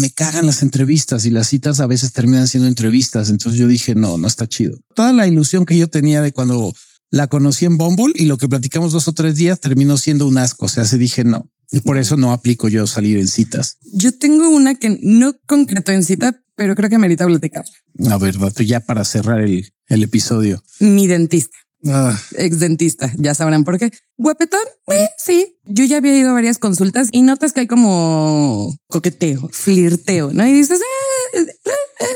[0.00, 3.30] me cagan las entrevistas y las citas a veces terminan siendo entrevistas.
[3.30, 4.78] Entonces yo dije, no, no está chido.
[4.94, 6.72] Toda la ilusión que yo tenía de cuando
[7.10, 10.38] la conocí en Bumble y lo que platicamos dos o tres días terminó siendo un
[10.38, 10.66] asco.
[10.66, 11.50] O sea, se dije no.
[11.70, 13.78] Y por eso no aplico yo salir en citas.
[13.92, 17.64] Yo tengo una que no concreto en cita, pero creo que merita platicar.
[18.10, 20.62] A ver, dato ya para cerrar el, el episodio.
[20.78, 21.56] Mi dentista.
[21.86, 23.90] Ah, ex dentista, ya sabrán por qué.
[24.16, 25.58] Guapetón, eh, sí.
[25.64, 30.46] Yo ya había ido a varias consultas y notas que hay como coqueteo, flirteo, ¿no?
[30.46, 31.70] Y dices, eh, eh, eh,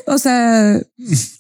[0.07, 0.81] o sea,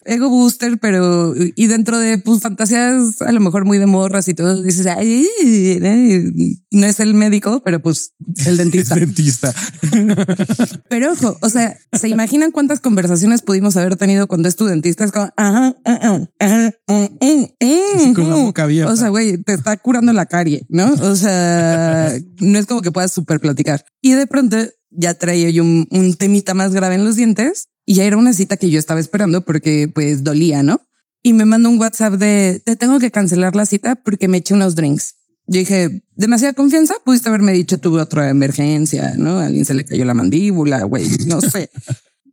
[0.04, 4.34] ego booster, pero y dentro de pues fantasías a lo mejor muy de morras y
[4.34, 6.32] todo, dices, ay, eh,
[6.70, 8.14] no es el médico, pero pues
[8.46, 8.94] el dentista.
[8.94, 9.54] Dentista.
[10.88, 15.04] Pero ojo, o sea, ¿se imaginan cuántas conversaciones pudimos haber tenido cuando es tu dentista?
[15.04, 18.44] Es como, ajá, ajá, ajá, con la mm.
[18.44, 18.92] boca abierta.
[18.92, 20.92] O sea, güey, te está curando la carie, ¿no?
[20.92, 23.84] O sea, no es como que puedas súper platicar.
[24.00, 24.56] Y de pronto
[24.90, 28.34] ya traía yo un, un temita más grave en los dientes y ya era una
[28.34, 30.82] cita que yo estaba esperando porque pues dolía, ¿no?
[31.22, 34.52] Y me mandó un WhatsApp de, te tengo que cancelar la cita porque me eché
[34.52, 35.14] unos drinks.
[35.46, 39.38] Yo dije, demasiada confianza, pudiste haberme dicho tuve otra emergencia, ¿no?
[39.38, 41.70] A alguien se le cayó la mandíbula, güey, no sé.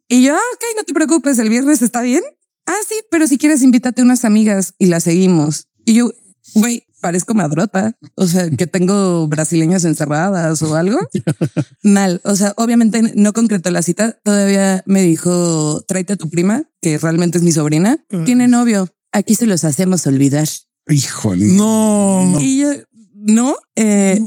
[0.09, 2.23] y yo, ah, ok, no te preocupes, el viernes está bien.
[2.65, 5.69] Ah, sí, pero si quieres invítate unas amigas y las seguimos.
[5.85, 6.11] Y yo,
[6.55, 10.97] güey, parezco madrota, o sea, que tengo brasileñas encerradas o algo.
[11.83, 16.63] Mal, o sea, obviamente no concretó la cita, todavía me dijo, tráete a tu prima,
[16.81, 20.47] que realmente es mi sobrina, tiene novio, aquí se los hacemos olvidar.
[20.87, 21.45] Híjole.
[21.45, 22.39] no.
[22.41, 22.69] Y yo,
[23.13, 24.19] no, eh,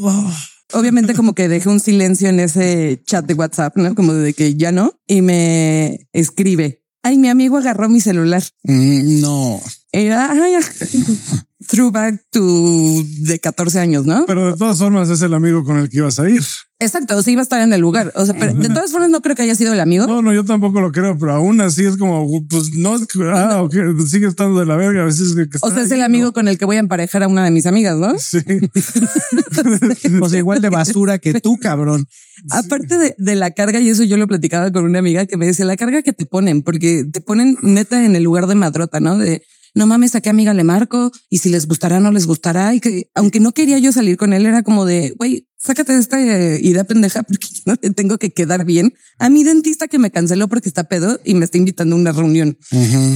[0.73, 3.97] obviamente como que dejé un silencio en ese chat de WhatsApp, ¿no?
[3.97, 8.45] Como de que ya no, y me escribe, ay, mi amigo agarró mi celular.
[8.63, 9.61] Mm, no.
[9.93, 10.63] Y yo, "Ay, ay,
[11.67, 14.25] throwback to de 14 años, ¿no?
[14.27, 16.43] Pero de todas formas es el amigo con el que ibas a ir.
[16.79, 18.13] Exacto, o sea, iba a estar en el lugar.
[18.15, 20.07] O sea, pero de todas formas no creo que haya sido el amigo.
[20.07, 22.97] No, no, yo tampoco lo creo, pero aún así es como, pues no,
[23.33, 23.69] ah,
[24.07, 25.03] sigue estando de la verga.
[25.03, 27.29] A veces que, O sea, es el amigo con el que voy a emparejar a
[27.29, 28.13] una de mis amigas, ¿no?
[28.13, 28.19] ¿no?
[28.19, 28.39] Sí.
[30.23, 32.07] O sea, igual de basura que tú, cabrón.
[32.51, 35.47] Aparte de, de la carga, y eso yo lo platicaba con una amiga que me
[35.47, 39.01] decía la carga que te ponen, porque te ponen neta en el lugar de madrota,
[39.01, 39.19] ¿no?
[39.19, 39.43] De
[39.79, 42.75] no mames, a qué amiga le marco y si les gustará, no les gustará.
[42.75, 46.01] Y que aunque no quería yo salir con él, era como de güey, sácate de
[46.01, 49.99] esta eh, idea pendeja porque no te tengo que quedar bien a mi dentista que
[49.99, 52.59] me canceló porque está pedo y me está invitando a una reunión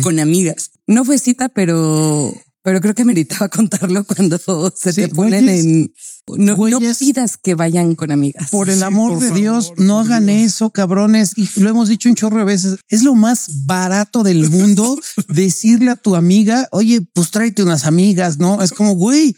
[0.02, 0.70] con amigas.
[0.86, 2.32] No fue cita, pero
[2.62, 4.38] pero creo que meritaba contarlo cuando
[4.74, 5.92] se Sí, te ponen en
[6.28, 6.98] no, no Güeyes.
[6.98, 8.50] pidas que vayan con amigas.
[8.50, 10.52] Por el amor por de favor, Dios, no hagan Dios.
[10.52, 11.32] eso, cabrones.
[11.36, 12.78] Y lo hemos dicho un chorro de veces.
[12.88, 14.98] Es lo más barato del mundo
[15.28, 18.62] decirle a tu amiga, oye, pues tráete unas amigas, ¿no?
[18.62, 19.36] Es como, güey,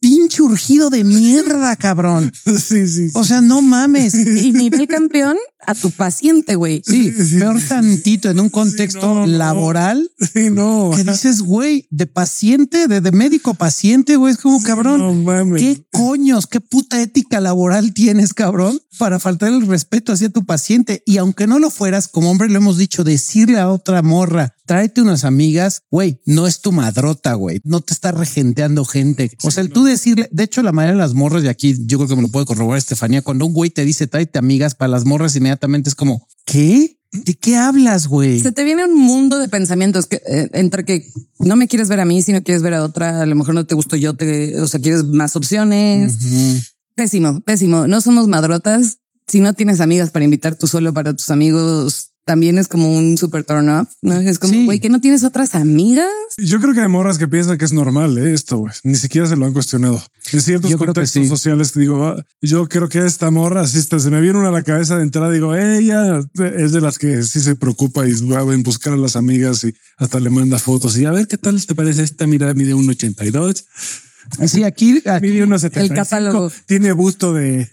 [0.00, 2.32] pinche urgido de mierda, cabrón.
[2.66, 3.10] Sí, sí.
[3.14, 4.14] O sea, no mames.
[4.44, 5.36] y nivel campeón
[5.66, 6.82] a tu paciente, güey.
[6.84, 9.26] Sí, peor tantito en un contexto no, no.
[9.26, 10.90] laboral Sí, no.
[10.94, 14.98] que dices, güey, de paciente, de, de médico paciente, güey, es como cabrón.
[14.98, 15.60] No mames.
[15.60, 21.02] ¿Qué coños, qué puta ética laboral tienes, cabrón, para faltar el respeto hacia tu paciente.
[21.04, 25.02] Y aunque no lo fueras, como hombre lo hemos dicho, decirle a otra morra, tráete
[25.02, 29.32] unas amigas, güey, no es tu madrota, güey, no te está regenteando gente.
[29.42, 31.98] O sea, el tú decirle, de hecho, la mayoría de las morras de aquí, yo
[31.98, 34.92] creo que me lo puede corroborar Estefanía, cuando un güey te dice tráete amigas para
[34.92, 36.95] las morras, inmediatamente es como, ¿qué?
[37.12, 38.40] ¿De qué hablas, güey?
[38.40, 41.06] Se te viene un mundo de pensamientos que eh, entre que
[41.38, 43.54] no me quieres ver a mí, si no quieres ver a otra, a lo mejor
[43.54, 46.14] no te gusto yo, te, o sea, quieres más opciones.
[46.94, 47.86] Pésimo, pésimo.
[47.86, 48.98] No somos madrotas.
[49.26, 53.16] Si no tienes amigas para invitar tú solo para tus amigos, también es como un
[53.16, 53.88] super turn off.
[54.02, 56.10] No es como, güey, que no tienes otras amigas.
[56.36, 58.34] Yo creo que hay morras que piensan que es normal ¿eh?
[58.34, 58.72] esto, güey.
[58.82, 60.02] Ni siquiera se lo han cuestionado.
[60.32, 61.28] En ciertos Yo creo que contextos sí.
[61.28, 64.52] sociales digo, ah, yo creo que esta morra, así está, se me viene una a
[64.52, 66.20] la cabeza de entrada, digo, ella
[66.56, 69.72] es de las que sí se preocupa y va en buscar a las amigas y
[69.96, 72.26] hasta le manda fotos y a ver qué tal te parece esta.
[72.26, 73.64] Mira, mide un 82,
[74.48, 76.52] Sí, aquí, aquí mide unos El 75, catálogo.
[76.66, 77.70] tiene busto de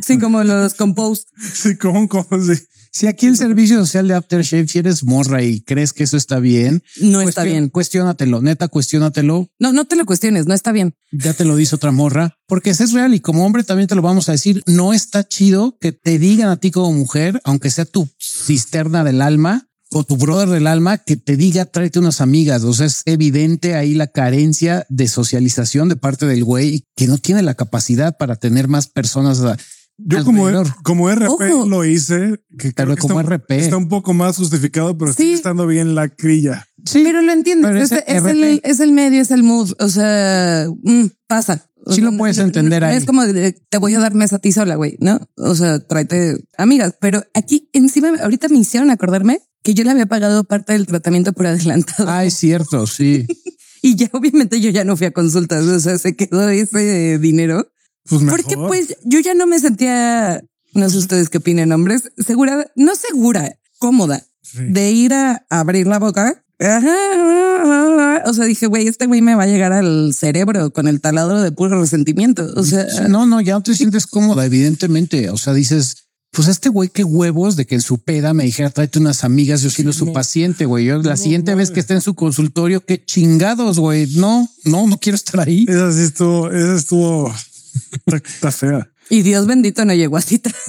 [0.00, 1.28] Sí, como los compost.
[1.54, 2.62] sí, como, como, sí.
[2.94, 6.38] Si aquí el servicio social de Aftershave, si eres morra y crees que eso está
[6.40, 7.68] bien, No está cuestión- bien.
[7.70, 9.48] Cuestiónatelo, neta, cuestiónatelo.
[9.58, 10.94] No, no te lo cuestiones, no está bien.
[11.10, 13.94] Ya te lo dice otra morra, porque ese es real y como hombre también te
[13.94, 14.62] lo vamos a decir.
[14.66, 19.22] No está chido que te digan a ti como mujer, aunque sea tu cisterna del
[19.22, 22.62] alma o tu brother del alma, que te diga tráete unas amigas.
[22.64, 27.16] O sea, es evidente ahí la carencia de socialización de parte del güey que no
[27.18, 29.40] tiene la capacidad para tener más personas.
[29.98, 30.74] Yo como, alrededor.
[30.82, 31.66] como RP Ojo.
[31.68, 33.50] lo hice, que Pero creo que como está, RP.
[33.58, 35.22] está un poco más justificado, pero Sí.
[35.22, 36.66] sigue estando bien la crilla.
[36.84, 37.70] Sí, Pero lo entiendes.
[37.90, 39.72] Pero Es, el, es el medio, es el mood.
[39.78, 41.68] O sea, mm, pasa.
[41.84, 42.96] O Sí sea, lo puedes entender ahí.
[42.96, 45.20] Es como de, te voy a dar mesa a ti sola, güey, ¿no?
[45.36, 46.94] O sea, tráete amigas.
[47.00, 51.32] Pero aquí encima, ahorita me hicieron acordarme que yo le había pagado parte del tratamiento
[51.32, 52.08] por adelantado.
[52.10, 53.26] Ah, es cierto, sí.
[53.84, 55.64] Y ya obviamente yo ya no fui a consultas.
[55.64, 57.66] O sea, se quedó ese dinero.
[58.08, 58.40] Pues mejor.
[58.42, 60.42] Porque pues yo ya no me sentía,
[60.74, 64.58] no sé ustedes qué opinen, hombres, segura, no segura, cómoda Sí.
[64.70, 66.44] de ir a abrir la boca.
[68.24, 71.40] O sea, dije, güey, este güey me va a llegar al cerebro con el taladro
[71.42, 72.52] de puro resentimiento.
[72.56, 75.30] O sea, No, no, ya no te sientes cómoda, evidentemente.
[75.30, 78.70] O sea, dices, pues este güey, qué huevos de que en su peda me dijera,
[78.70, 80.86] tráete unas amigas, yo siendo su paciente, güey.
[80.86, 84.06] Yo la siguiente vez que esté en su consultorio, qué chingados, güey.
[84.16, 85.64] No, no, no quiero estar ahí.
[85.68, 87.34] Esa sí estuvo, esa estuvo,
[87.92, 88.88] está, está fea.
[89.10, 90.50] y Dios bendito no llegó a cita.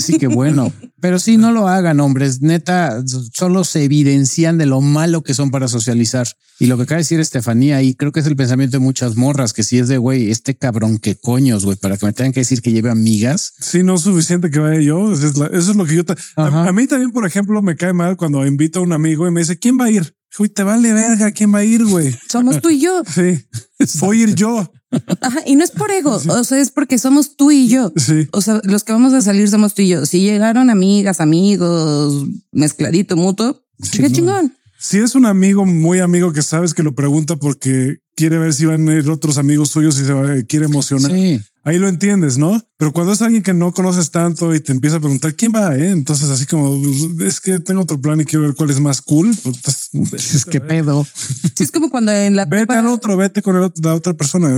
[0.00, 0.72] Sí que bueno,
[1.02, 2.40] pero sí, no lo hagan, hombres.
[2.40, 3.02] Neta,
[3.34, 6.26] solo se evidencian de lo malo que son para socializar.
[6.58, 9.16] Y lo que acaba de decir Estefanía, y creo que es el pensamiento de muchas
[9.16, 12.32] morras, que si es de güey, este cabrón que coños, güey, para que me tengan
[12.32, 13.52] que decir que lleve amigas.
[13.60, 15.12] Sí, no es suficiente que vaya yo.
[15.12, 16.02] Eso es, la- eso es lo que yo.
[16.36, 19.40] a mí también, por ejemplo, me cae mal cuando invito a un amigo y me
[19.40, 20.14] dice, ¿quién va a ir?
[20.38, 22.14] Uy, te vale verga, ¿quién va a ir, güey?
[22.30, 23.02] Somos tú y yo.
[23.14, 24.70] Sí, voy a ir yo.
[25.20, 27.92] Ajá, y no es por ego, o sea, es porque somos tú y yo.
[27.96, 28.26] Sí.
[28.32, 30.06] O sea, los que vamos a salir somos tú y yo.
[30.06, 33.62] Si llegaron amigas, amigos, mezcladito, mutuo,
[33.92, 34.54] qué chingón.
[34.78, 38.66] Si es un amigo muy amigo que sabes que lo pregunta porque quiere ver si
[38.66, 41.10] van a ir otros amigos suyos y se va- quiere emocionar.
[41.10, 41.40] Sí.
[41.66, 42.62] Ahí lo entiendes, ¿no?
[42.78, 45.74] Pero cuando es alguien que no conoces tanto y te empieza a preguntar quién va,
[45.76, 45.90] eh?
[45.90, 46.80] entonces así como
[47.24, 49.34] es que tengo otro plan y quiero ver cuál es más cool.
[49.42, 49.90] pues,
[50.34, 51.04] Es que pedo.
[51.56, 53.94] Sí, es como cuando en la vete prepa, al otro, vete con el otro- la
[53.96, 54.48] otra persona.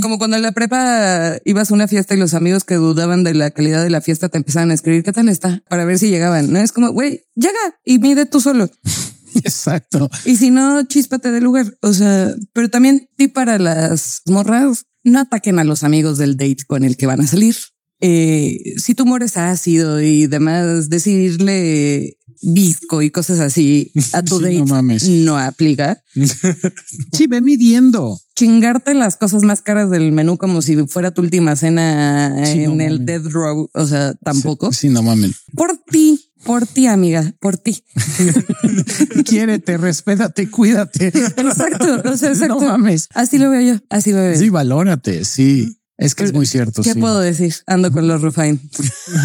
[0.00, 3.34] como cuando en la prepa ibas a una fiesta y los amigos que dudaban de
[3.34, 6.10] la calidad de la fiesta te empezaban a escribir qué tal está para ver si
[6.10, 6.52] llegaban.
[6.52, 8.70] No es como, güey, llega y mide tú solo.
[9.34, 10.08] Exacto.
[10.24, 11.76] Y si no, chíspate del lugar.
[11.82, 16.64] O sea, pero también ti para las morras, no ataquen a los amigos del date
[16.66, 17.56] con el que van a salir.
[18.02, 24.38] Eh, si tu humor es ácido y demás, decirle visco y cosas así a tu
[24.38, 25.08] Sí, date no mames.
[25.08, 26.02] no aplica.
[27.12, 28.18] Sí, ve midiendo.
[28.34, 32.78] Chingarte las cosas más caras del menú como si fuera tu última cena Sí, en
[32.78, 33.06] no el mames.
[33.06, 33.68] dead row.
[33.74, 34.72] O sea, tampoco.
[34.72, 35.32] Sí, no mames.
[35.54, 37.84] Por ti, por ti, amiga, por ti.
[39.24, 41.08] Quiérete, respétate, cuídate.
[41.08, 42.02] Exacto.
[42.10, 42.60] O sea, exacto.
[42.60, 43.08] No mames.
[43.14, 43.80] Así lo veo yo.
[43.90, 44.36] Así lo veo.
[44.36, 45.24] Sí, valórate.
[45.24, 45.76] Sí.
[46.00, 46.82] Es que es muy cierto.
[46.82, 46.98] ¿Qué sí.
[46.98, 47.54] puedo decir?
[47.66, 48.58] Ando con los Rufine.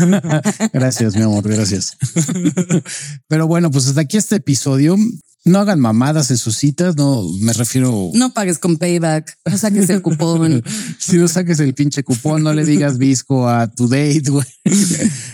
[0.74, 1.98] Gracias, mi amor, gracias.
[3.30, 4.98] Pero bueno, pues hasta aquí este episodio.
[5.48, 8.10] No hagan mamadas en sus citas, no me refiero.
[8.16, 10.64] No pagues con payback, no saques el cupón.
[11.00, 14.46] Si no saques el pinche cupón, no le digas visco a tu date, güey.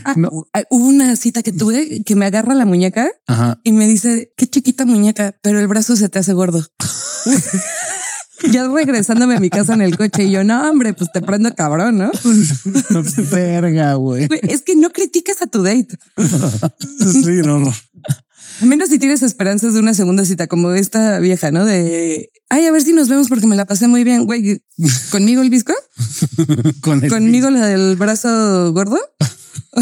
[0.04, 0.30] Ah, No.
[0.30, 3.60] hu- Hubo una cita que tuve que me agarra la muñeca Ajá.
[3.64, 6.66] y me dice, qué chiquita muñeca, pero el brazo se te hace gordo.
[8.52, 11.54] ya regresándome a mi casa en el coche y yo, no, hombre, pues te prendo
[11.56, 12.12] cabrón, ¿no?
[13.32, 13.94] Verga.
[13.94, 15.98] Güey, Es que no criticas a tu date.
[17.00, 17.74] Sí, no, no.
[18.62, 21.66] Al menos si tienes esperanzas de una segunda cita, como esta vieja, ¿no?
[21.66, 24.62] De, ay, a ver si nos vemos porque me la pasé muy bien, güey.
[25.10, 25.74] ¿Conmigo el visco?
[26.82, 28.98] Con el- ¿Conmigo la del brazo gordo?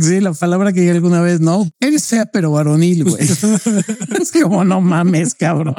[0.00, 1.68] Sí, la palabra que alguna vez no.
[1.80, 3.22] Eres sea, pero varonil, güey.
[4.20, 5.74] es como no mames, cabrón.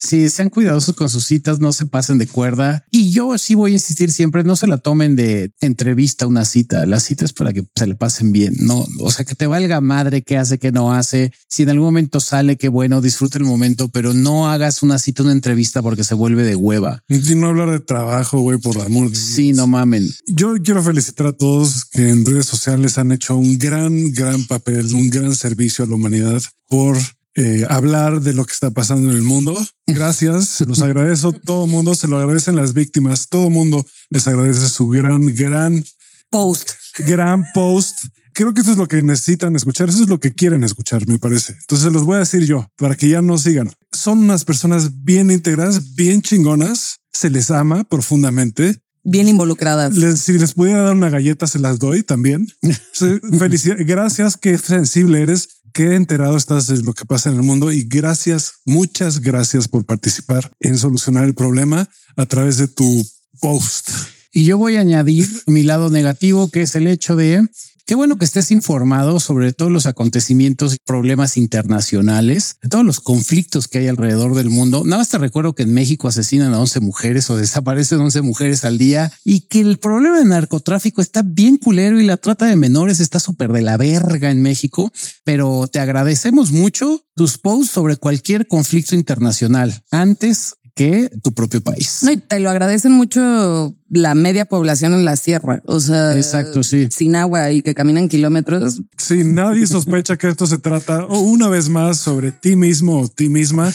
[0.00, 2.84] Sí, sean cuidadosos con sus citas, no se pasen de cuerda.
[2.90, 6.86] Y yo sí voy a insistir siempre, no se la tomen de entrevista una cita.
[6.86, 8.54] La cita es para que se le pasen bien.
[8.60, 11.32] No, o sea, que te valga madre qué hace, qué no hace.
[11.48, 15.22] Si en algún momento sale, qué bueno, disfrute el momento, pero no hagas una cita,
[15.22, 17.02] una entrevista porque se vuelve de hueva.
[17.08, 19.14] y no hablar de trabajo, güey, por amor.
[19.14, 20.08] Sí, no mamen.
[20.26, 24.94] Yo quiero felicitar a todos que en redes sociales han hecho un gran, gran papel,
[24.94, 26.96] un gran servicio a la humanidad por
[27.36, 29.56] eh, hablar de lo que está pasando en el mundo.
[29.86, 31.32] Gracias, los agradezco.
[31.32, 33.28] Todo el mundo se lo agradecen las víctimas.
[33.28, 35.84] Todo el mundo les agradece su gran, gran,
[36.30, 36.70] Post.
[36.98, 37.98] gran post.
[38.32, 39.88] Creo que eso es lo que necesitan escuchar.
[39.88, 41.54] Eso es lo que quieren escuchar, me parece.
[41.60, 43.72] Entonces los voy a decir yo para que ya no sigan.
[43.92, 46.98] Son unas personas bien íntegras, bien chingonas.
[47.12, 48.80] Se les ama profundamente.
[49.02, 49.96] Bien involucradas.
[49.96, 52.46] Les- si les pudiera dar una galleta, se las doy también.
[53.38, 53.76] Felicidad.
[53.80, 57.84] Gracias, qué sensible eres, qué enterado estás de lo que pasa en el mundo y
[57.84, 63.06] gracias, muchas gracias por participar en solucionar el problema a través de tu
[63.40, 63.90] post.
[64.32, 67.46] Y yo voy a añadir mi lado negativo, que es el hecho de
[67.90, 73.66] qué bueno que estés informado sobre todos los acontecimientos y problemas internacionales, todos los conflictos
[73.66, 74.84] que hay alrededor del mundo.
[74.84, 78.64] Nada más te recuerdo que en México asesinan a 11 mujeres o desaparecen 11 mujeres
[78.64, 82.54] al día y que el problema de narcotráfico está bien culero y la trata de
[82.54, 84.92] menores está súper de la verga en México,
[85.24, 91.98] pero te agradecemos mucho tus posts sobre cualquier conflicto internacional antes que tu propio país.
[92.02, 95.60] No, y te lo agradecen mucho la media población en la sierra.
[95.66, 96.88] O sea, Exacto, sí.
[96.90, 98.80] sin agua y que caminan kilómetros.
[98.96, 103.08] Si nadie sospecha que esto se trata o una vez más sobre ti mismo o
[103.08, 103.70] ti misma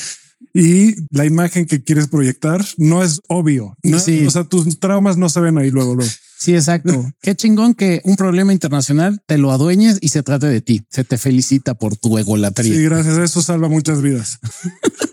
[0.53, 3.75] y la imagen que quieres proyectar no es obvio.
[3.83, 4.25] No- Sí.
[4.25, 5.93] O sea, tus traumas no se ven ahí luego.
[5.95, 6.11] luego.
[6.37, 7.11] Sí, exacto.
[7.21, 10.85] Qué chingón que un problema internacional te lo adueñes y se trate de ti.
[10.89, 12.73] Se te felicita por tu egolatría.
[12.73, 13.17] Sí, gracias.
[13.17, 14.39] Eso salva muchas vidas.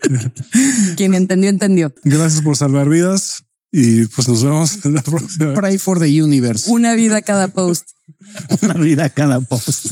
[0.97, 1.95] Quien entendió, entendió.
[2.05, 5.55] Gracias por salvar vidas y pues nos vemos en la próxima.
[5.55, 6.71] Pray for the universe.
[6.71, 7.89] Una vida cada post.
[8.61, 9.87] Una vida cada post.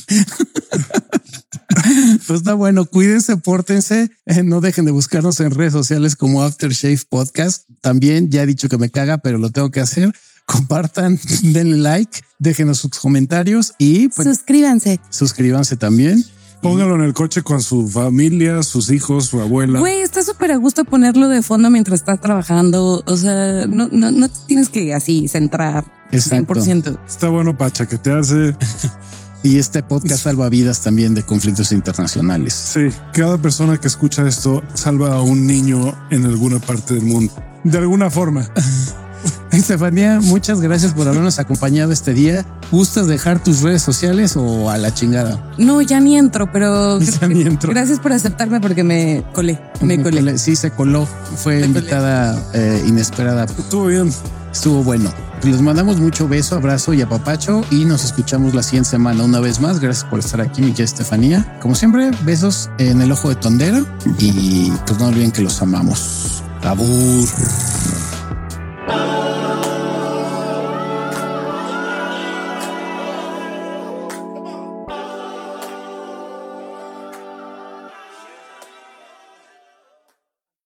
[2.27, 2.85] pues está bueno.
[2.85, 4.11] Cuídense, pórtense.
[4.27, 7.69] Eh, no dejen de buscarnos en redes sociales como Aftershave Podcast.
[7.81, 10.13] También ya he dicho que me caga, pero lo tengo que hacer.
[10.51, 15.01] Compartan, denle like, déjenos sus comentarios y pues, Suscríbanse.
[15.11, 16.25] suscríbanse también.
[16.63, 19.79] Póngalo en el coche con su familia, sus hijos, su abuela.
[19.79, 23.03] Güey, está súper a gusto ponerlo de fondo mientras estás trabajando.
[23.07, 26.55] O sea, no, no, no te tienes que así centrar Exacto.
[26.55, 26.99] 100%.
[27.09, 28.57] Está bueno para chaquetearse.
[29.43, 32.53] Y este podcast salva vidas también de conflictos internacionales.
[32.53, 37.33] Sí, cada persona que escucha esto salva a un niño en alguna parte del mundo.
[37.65, 38.47] De alguna forma.
[39.51, 42.45] Estefanía, muchas gracias por habernos acompañado este día.
[42.71, 45.43] ¿Gustas dejar tus redes sociales o a la chingada?
[45.59, 47.71] No, ya ni entro, pero Ya ni entro.
[47.73, 50.39] gracias por aceptarme porque me colé, me colé.
[50.39, 51.07] Sí, se coló.
[51.37, 53.45] Fue invitada eh, inesperada.
[53.45, 54.13] Estuvo bien.
[54.53, 55.13] Estuvo bueno.
[55.43, 59.59] Les mandamos mucho beso, abrazo y apapacho y nos escuchamos la siguiente semana una vez
[59.61, 59.81] más.
[59.81, 61.59] Gracias por estar aquí, mi querida Estefanía.
[61.63, 63.83] Como siempre, besos en el ojo de tondera
[64.19, 66.43] y pues no olviden que los amamos.
[66.63, 67.27] Abur.
[68.93, 69.40] Oh.